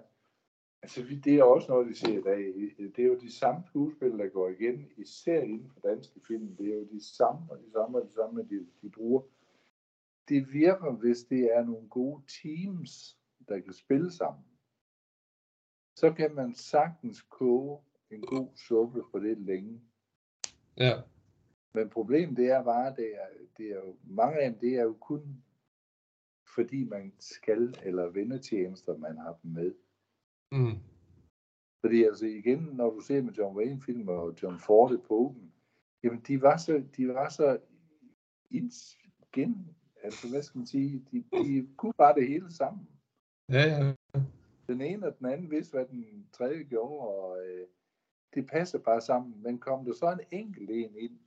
altså 0.81 1.01
det 1.23 1.35
er 1.35 1.43
også 1.43 1.67
noget, 1.71 1.87
de 1.87 1.95
ser 1.95 2.19
i 2.19 2.21
dag. 2.21 2.53
Det 2.95 2.99
er 3.03 3.07
jo 3.07 3.19
de 3.19 3.31
samme 3.31 3.63
skuespillere, 3.67 4.17
der 4.17 4.29
går 4.29 4.49
igen, 4.49 4.87
især 4.97 5.41
inden 5.41 5.71
for 5.73 5.89
danske 5.89 6.19
film. 6.27 6.55
Det 6.55 6.67
er 6.67 6.75
jo 6.75 6.87
de 6.91 7.03
samme 7.15 7.41
og 7.49 7.57
de 7.57 7.71
samme 7.71 7.97
og 7.97 8.07
de 8.07 8.13
samme, 8.13 8.41
de, 8.41 8.67
de 8.81 8.89
bruger. 8.89 9.21
Det 10.29 10.53
virker, 10.53 10.91
hvis 10.91 11.23
det 11.23 11.55
er 11.55 11.65
nogle 11.65 11.89
gode 11.89 12.21
teams, 12.41 13.17
der 13.47 13.59
kan 13.59 13.73
spille 13.73 14.11
sammen. 14.11 14.43
Så 15.95 16.11
kan 16.11 16.35
man 16.35 16.55
sagtens 16.55 17.21
koge 17.21 17.79
en 18.11 18.21
god 18.21 18.47
suppe 18.67 19.03
for 19.11 19.19
det 19.19 19.37
længe. 19.37 19.81
Ja. 20.79 20.93
Men 21.73 21.89
problemet 21.89 22.37
det 22.37 22.49
er 22.51 22.63
bare, 22.63 22.95
det 22.95 23.15
er, 23.15 23.27
det 23.57 23.65
er 23.65 23.75
jo, 23.75 23.95
mange 24.03 24.39
af 24.39 24.51
dem, 24.51 24.59
det 24.59 24.75
er 24.75 24.83
jo 24.83 24.93
kun 24.93 25.43
fordi 26.55 26.83
man 26.83 27.13
skal, 27.19 27.75
eller 27.83 28.09
vendetjenester, 28.09 28.97
man 28.97 29.17
har 29.17 29.39
dem 29.43 29.51
med. 29.51 29.73
Mm. 30.51 30.79
Fordi 31.81 32.03
altså 32.03 32.25
igen, 32.25 32.59
når 32.59 32.89
du 32.89 32.99
ser 32.99 33.21
med 33.21 33.33
John 33.33 33.57
Wayne-film 33.57 34.07
og 34.07 34.33
John 34.43 34.59
Ford 34.59 34.97
på 35.07 35.35
dem, 35.35 35.51
jamen 36.03 36.21
de 36.27 36.41
var 36.41 36.57
så, 36.57 36.83
de 36.97 37.07
var 37.07 37.29
så 37.29 37.59
igen, 38.49 39.75
altså 40.03 40.29
hvad 40.29 40.43
skal 40.43 40.59
man 40.59 40.67
sige, 40.67 41.05
de, 41.11 41.23
de 41.31 41.67
kunne 41.77 41.93
bare 41.97 42.15
det 42.15 42.27
hele 42.27 42.53
sammen. 42.53 42.87
Ja, 43.49 43.61
ja. 43.61 43.93
Den 44.67 44.81
ene 44.81 45.07
og 45.07 45.19
den 45.19 45.25
anden 45.25 45.51
vidste, 45.51 45.73
hvad 45.77 45.85
den 45.85 46.27
tredje 46.33 46.63
gjorde, 46.63 47.07
og 47.07 47.45
øh, 47.45 47.67
det 48.33 48.47
passer 48.47 48.79
bare 48.79 49.01
sammen. 49.01 49.43
Men 49.43 49.59
kom 49.59 49.85
der 49.85 49.93
så 49.93 50.11
en 50.11 50.39
enkelt 50.39 50.69
en 50.69 50.95
ind, 50.95 51.19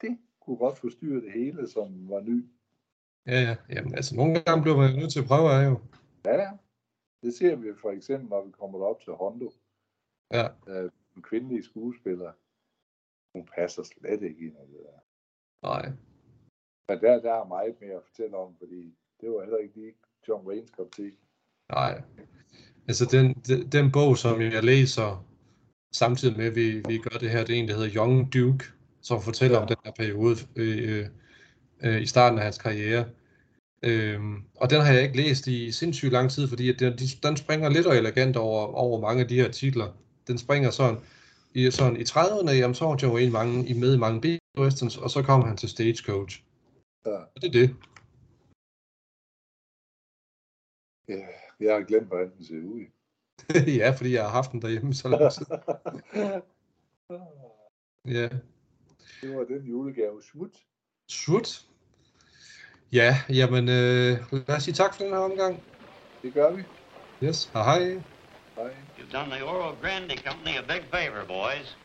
det 0.00 0.18
kunne 0.40 0.56
godt 0.56 0.78
forstyrre 0.78 1.20
det 1.20 1.32
hele, 1.32 1.68
som 1.68 2.08
var 2.08 2.20
ny. 2.20 2.46
Ja, 3.26 3.40
ja. 3.40 3.56
Jamen, 3.68 3.94
altså, 3.94 4.16
nogle 4.16 4.40
gange 4.40 4.62
bliver 4.62 4.76
man 4.76 4.96
nødt 4.96 5.12
til 5.12 5.20
at 5.20 5.26
prøve, 5.26 5.50
er 5.50 5.62
jo. 5.62 5.80
Ja, 6.24 6.34
ja. 6.42 6.50
Det 7.22 7.34
ser 7.34 7.56
vi 7.56 7.68
for 7.80 7.90
eksempel, 7.90 8.28
når 8.28 8.44
vi 8.44 8.50
kommer 8.50 8.84
op 8.84 9.00
til 9.00 9.12
Hondo. 9.12 9.52
Ja. 10.32 10.48
Øh, 10.68 10.90
en 11.16 11.22
kvindelig 11.22 11.64
skuespiller. 11.64 12.32
Hun 13.34 13.48
passer 13.56 13.82
slet 13.82 14.22
ikke 14.22 14.40
ind 14.40 14.56
i 14.56 14.72
det 14.72 14.80
der. 14.84 15.00
Nej. 15.62 15.92
Men 16.88 17.00
der, 17.00 17.20
der 17.20 17.32
er 17.32 17.44
meget 17.44 17.80
mere 17.80 17.94
at 17.94 18.04
fortælle 18.04 18.36
om, 18.36 18.56
fordi 18.58 18.94
det 19.20 19.30
var 19.30 19.40
heller 19.40 19.58
ikke 19.58 19.74
lige 19.74 19.94
John 20.28 20.46
Waynes 20.46 20.70
kop 20.70 20.92
te. 20.92 21.12
Nej. 21.72 22.02
Altså 22.88 23.04
den, 23.12 23.34
den, 23.34 23.72
den 23.72 23.92
bog, 23.92 24.16
som 24.16 24.40
jeg 24.40 24.64
læser 24.64 25.29
samtidig 25.92 26.36
med, 26.36 26.46
at 26.46 26.56
vi, 26.56 26.82
vi 26.88 26.98
gør 26.98 27.18
det 27.18 27.30
her, 27.30 27.44
det 27.44 27.56
er 27.56 27.60
en, 27.60 27.68
der 27.68 27.74
hedder 27.74 27.94
Young 27.96 28.32
Duke, 28.34 28.64
som 29.00 29.22
fortæller 29.22 29.56
ja. 29.56 29.62
om 29.62 29.68
den 29.68 29.76
her 29.84 29.92
periode 29.92 30.36
øh, 30.56 31.06
øh, 31.82 32.02
i 32.02 32.06
starten 32.06 32.38
af 32.38 32.44
hans 32.44 32.58
karriere. 32.58 33.04
Øhm, 33.82 34.44
og 34.54 34.70
den 34.70 34.80
har 34.80 34.92
jeg 34.92 35.02
ikke 35.02 35.16
læst 35.16 35.46
i 35.46 35.72
sindssygt 35.72 36.12
lang 36.12 36.30
tid, 36.30 36.48
fordi 36.48 36.72
den, 36.72 36.98
den 37.22 37.36
springer 37.36 37.68
lidt 37.68 37.86
og 37.86 37.96
elegant 37.96 38.36
over, 38.36 38.66
over 38.66 39.00
mange 39.00 39.22
af 39.22 39.28
de 39.28 39.34
her 39.34 39.50
titler. 39.50 39.96
Den 40.26 40.38
springer 40.38 40.70
sådan 40.70 41.00
i, 41.54 41.70
sådan, 41.70 41.96
i 41.96 42.02
30'erne, 42.02 42.50
jamen, 42.50 42.74
så 42.74 42.84
var 42.84 42.98
Joe 43.02 43.14
Wayne 43.14 43.32
mange, 43.32 43.68
i 43.68 43.72
med 43.72 43.94
i 43.94 43.98
mange 43.98 44.20
B-westerns, 44.20 45.02
og 45.02 45.10
så 45.10 45.22
kom 45.22 45.42
han 45.42 45.56
til 45.56 45.68
Stagecoach. 45.68 46.42
Ja. 47.06 47.10
Og 47.10 47.42
det 47.42 47.48
er 47.48 47.52
det. 47.52 47.76
Ja, 51.08 51.26
jeg 51.60 51.74
har 51.74 51.84
glemt, 51.84 52.06
hvordan 52.06 52.30
den 52.36 52.44
ser 52.44 52.54
ud. 52.54 52.84
ja, 53.80 53.90
fordi 53.90 54.14
jeg 54.14 54.22
har 54.22 54.30
haft 54.30 54.52
den 54.52 54.62
derhjemme 54.62 54.94
så 54.94 55.08
lang 55.08 55.32
tid. 55.32 55.46
ja. 58.18 58.28
Det 59.20 59.36
var 59.36 59.44
den 59.44 59.66
julegave. 59.66 60.22
Smut. 60.22 60.50
Smut. 61.08 61.62
Ja, 62.92 63.16
jamen 63.28 63.68
øh, 63.68 64.18
lad 64.32 64.56
os 64.56 64.62
sige 64.62 64.74
tak 64.74 64.94
for 64.94 65.02
den 65.02 65.12
her 65.12 65.18
omgang. 65.18 65.62
Det 66.22 66.34
gør 66.34 66.50
vi. 66.50 66.62
Yes, 67.22 67.50
hej. 67.52 68.02
Hej. 68.56 68.70
You've 68.98 69.12
done 69.12 69.30
the 69.30 69.44
Oro 69.44 69.74
Grande 69.82 70.16
Company 70.16 70.56
a 70.58 70.62
big 70.62 70.82
favor, 70.90 71.24
boys. 71.26 71.76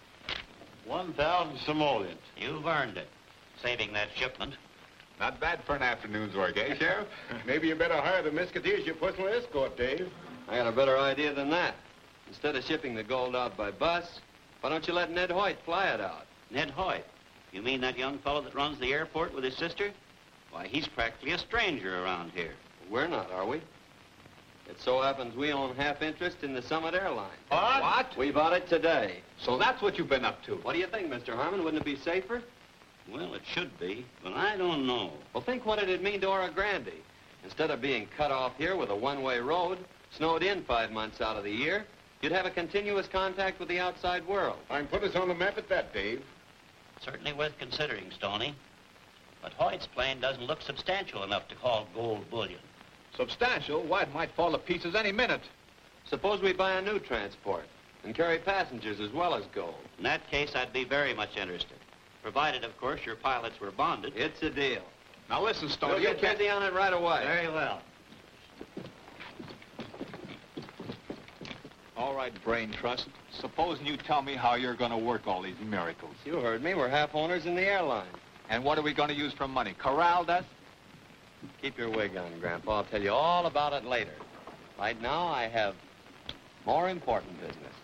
1,000 0.86 1.58
simoleons. 1.66 2.26
You've 2.38 2.68
earned 2.68 2.98
it, 2.98 3.10
saving 3.64 3.94
that 3.94 4.10
shipment. 4.16 4.54
Not 5.20 5.40
bad 5.40 5.60
for 5.66 5.76
an 5.76 5.82
afternoon's 5.82 6.36
work, 6.36 6.58
eh, 6.58 6.76
Sheriff? 6.80 7.08
Maybe 7.48 7.68
you 7.68 7.76
better 7.76 8.02
hire 8.02 8.22
the 8.24 8.32
Musketeers 8.32 8.86
your 8.86 8.96
personal 8.96 9.30
escort, 9.30 9.78
Dave. 9.78 10.10
I 10.48 10.58
got 10.58 10.68
a 10.68 10.72
better 10.72 10.98
idea 10.98 11.34
than 11.34 11.50
that. 11.50 11.76
Instead 12.28 12.56
of 12.56 12.64
shipping 12.64 12.96
the 12.96 13.04
gold 13.04 13.36
out 13.36 13.58
by 13.58 13.72
bus, 13.72 14.20
why 14.62 14.70
don't 14.70 14.88
you 14.88 14.94
let 14.94 15.12
Ned 15.12 15.32
Hoyt 15.32 15.58
fly 15.66 15.88
it 15.88 16.02
out? 16.02 16.26
Ned 16.52 16.72
Hoyt? 16.72 17.06
You 17.52 17.62
mean 17.62 17.82
that 17.82 17.98
young 17.98 18.20
fellow 18.20 18.42
that 18.42 18.54
runs 18.54 18.80
the 18.80 18.94
airport 18.94 19.34
with 19.34 19.44
his 19.44 19.56
sister? 19.56 19.92
Why, 20.52 20.68
he's 20.68 20.88
practically 20.88 21.32
a 21.32 21.38
stranger 21.38 22.04
around 22.04 22.32
here. 22.32 22.54
We're 22.90 23.08
not, 23.08 23.32
are 23.32 23.46
we? 23.46 23.58
It 24.68 24.80
so 24.80 25.02
happens 25.02 25.36
we 25.36 25.52
own 25.52 25.76
half 25.76 26.02
interest 26.02 26.38
in 26.42 26.54
the 26.54 26.62
Summit 26.62 26.96
Airline. 26.96 27.38
What? 27.50 27.82
What? 27.82 28.18
We 28.18 28.32
bought 28.32 28.54
it 28.54 28.68
today. 28.68 29.20
So 29.38 29.58
that's 29.58 29.82
what 29.82 29.98
you've 29.98 30.10
been 30.10 30.26
up 30.26 30.44
to. 30.46 30.56
What 30.56 30.74
do 30.74 30.80
you 30.80 30.88
think, 30.88 31.12
Mr. 31.12 31.36
Harmon? 31.36 31.64
Wouldn't 31.64 31.82
it 31.82 31.86
be 31.86 31.96
safer? 31.98 32.42
Well, 33.12 33.36
it 33.36 33.44
should 33.46 33.78
be, 33.80 34.06
but 34.24 34.34
I 34.34 34.58
don't 34.58 34.88
know. 34.88 35.12
Well, 35.34 35.44
think 35.44 35.66
what 35.66 35.78
it'd 35.78 36.02
mean 36.02 36.22
to 36.22 36.28
Ora 36.28 36.50
Grande. 36.50 36.92
Instead 37.44 37.70
of 37.70 37.80
being 37.80 38.08
cut 38.18 38.32
off 38.32 38.54
here 38.58 38.76
with 38.76 38.90
a 38.90 38.96
one-way 38.96 39.40
road, 39.40 39.78
snowed 40.18 40.44
in 40.44 40.64
five 40.64 40.92
months 40.92 41.22
out 41.22 41.38
of 41.38 41.44
the 41.44 41.52
year, 41.52 41.86
you'd 42.22 42.32
have 42.32 42.46
a 42.46 42.52
continuous 42.52 43.08
contact 43.08 43.60
with 43.60 43.70
the 43.70 43.80
outside 43.80 44.26
world. 44.28 44.58
I'm 44.70 44.88
put 44.88 45.04
us 45.04 45.16
on 45.16 45.28
the 45.28 45.36
map 45.36 45.58
at 45.58 45.70
that, 45.70 45.94
Dave. 45.94 46.24
Certainly 47.02 47.34
worth 47.34 47.58
considering, 47.60 48.06
Stoney. 48.12 48.56
But 49.42 49.54
Hoyt's 49.54 49.88
plane 49.88 50.20
doesn't 50.20 50.44
look 50.44 50.62
substantial 50.62 51.24
enough 51.24 51.48
to 51.50 51.56
call 51.56 51.88
gold 51.94 52.30
bullion. 52.30 52.60
Substantial? 53.16 53.84
Why, 53.84 54.04
it 54.04 54.14
might 54.14 54.32
fall 54.32 54.52
to 54.52 54.58
pieces 54.58 54.96
any 54.96 55.12
minute. 55.12 55.44
Suppose 56.10 56.42
we 56.42 56.54
buy 56.54 56.74
a 56.74 56.82
new 56.82 57.00
transport 57.00 57.66
and 58.04 58.16
carry 58.16 58.40
passengers 58.40 59.00
as 59.00 59.12
well 59.12 59.34
as 59.34 59.44
gold. 59.54 59.76
In 59.98 60.04
that 60.04 60.30
case, 60.30 60.56
I'd 60.56 60.74
be 60.74 60.84
very 60.84 61.14
much 61.14 61.38
interested. 61.38 61.78
Provided, 62.22 62.64
of 62.64 62.78
course, 62.78 63.02
your 63.06 63.16
pilots 63.16 63.60
were 63.60 63.72
bonded. 63.72 64.14
It's 64.16 64.42
a 64.42 64.50
deal. 64.50 64.82
Now 65.30 65.44
listen, 65.44 65.70
Stoney, 65.70 65.94
We'll 65.94 66.02
you 66.02 66.08
get 66.10 66.22
can't... 66.22 66.38
busy 66.38 66.50
on 66.50 66.64
it 66.64 66.74
right 66.74 66.94
away. 66.94 67.24
Very 67.24 67.48
well. 67.48 67.82
All 71.98 72.14
right, 72.14 72.34
Brain 72.44 72.72
Trust. 72.72 73.08
Supposing 73.40 73.86
you 73.86 73.96
tell 73.96 74.22
me 74.22 74.36
how 74.36 74.56
you're 74.56 74.76
going 74.76 74.92
to 74.92 74.98
work 74.98 75.28
all 75.28 75.42
these 75.42 75.60
miracles. 75.66 76.16
You 76.26 76.40
heard 76.40 76.62
me. 76.62 76.74
We're 76.74 76.90
half 76.90 77.16
owners 77.16 77.46
in 77.46 77.56
the 77.56 77.62
airline. 77.62 78.08
And 78.50 78.64
what 78.64 78.78
are 78.78 78.82
we 78.82 78.94
going 78.94 79.10
to 79.10 79.16
use 79.16 79.34
for 79.34 79.48
money? 79.48 79.74
Corralled 79.78 80.30
us? 80.30 80.44
Keep 81.62 81.78
your 81.78 81.90
wig 81.90 82.18
on, 82.18 82.40
Grandpa. 82.40 82.78
I'll 82.78 82.84
tell 82.84 83.02
you 83.02 83.12
all 83.12 83.46
about 83.46 83.72
it 83.74 83.86
later. 83.86 84.14
Right 84.78 85.02
now, 85.02 85.28
I 85.28 85.48
have 85.48 85.76
more 86.66 86.90
important 86.90 87.40
business. 87.40 87.75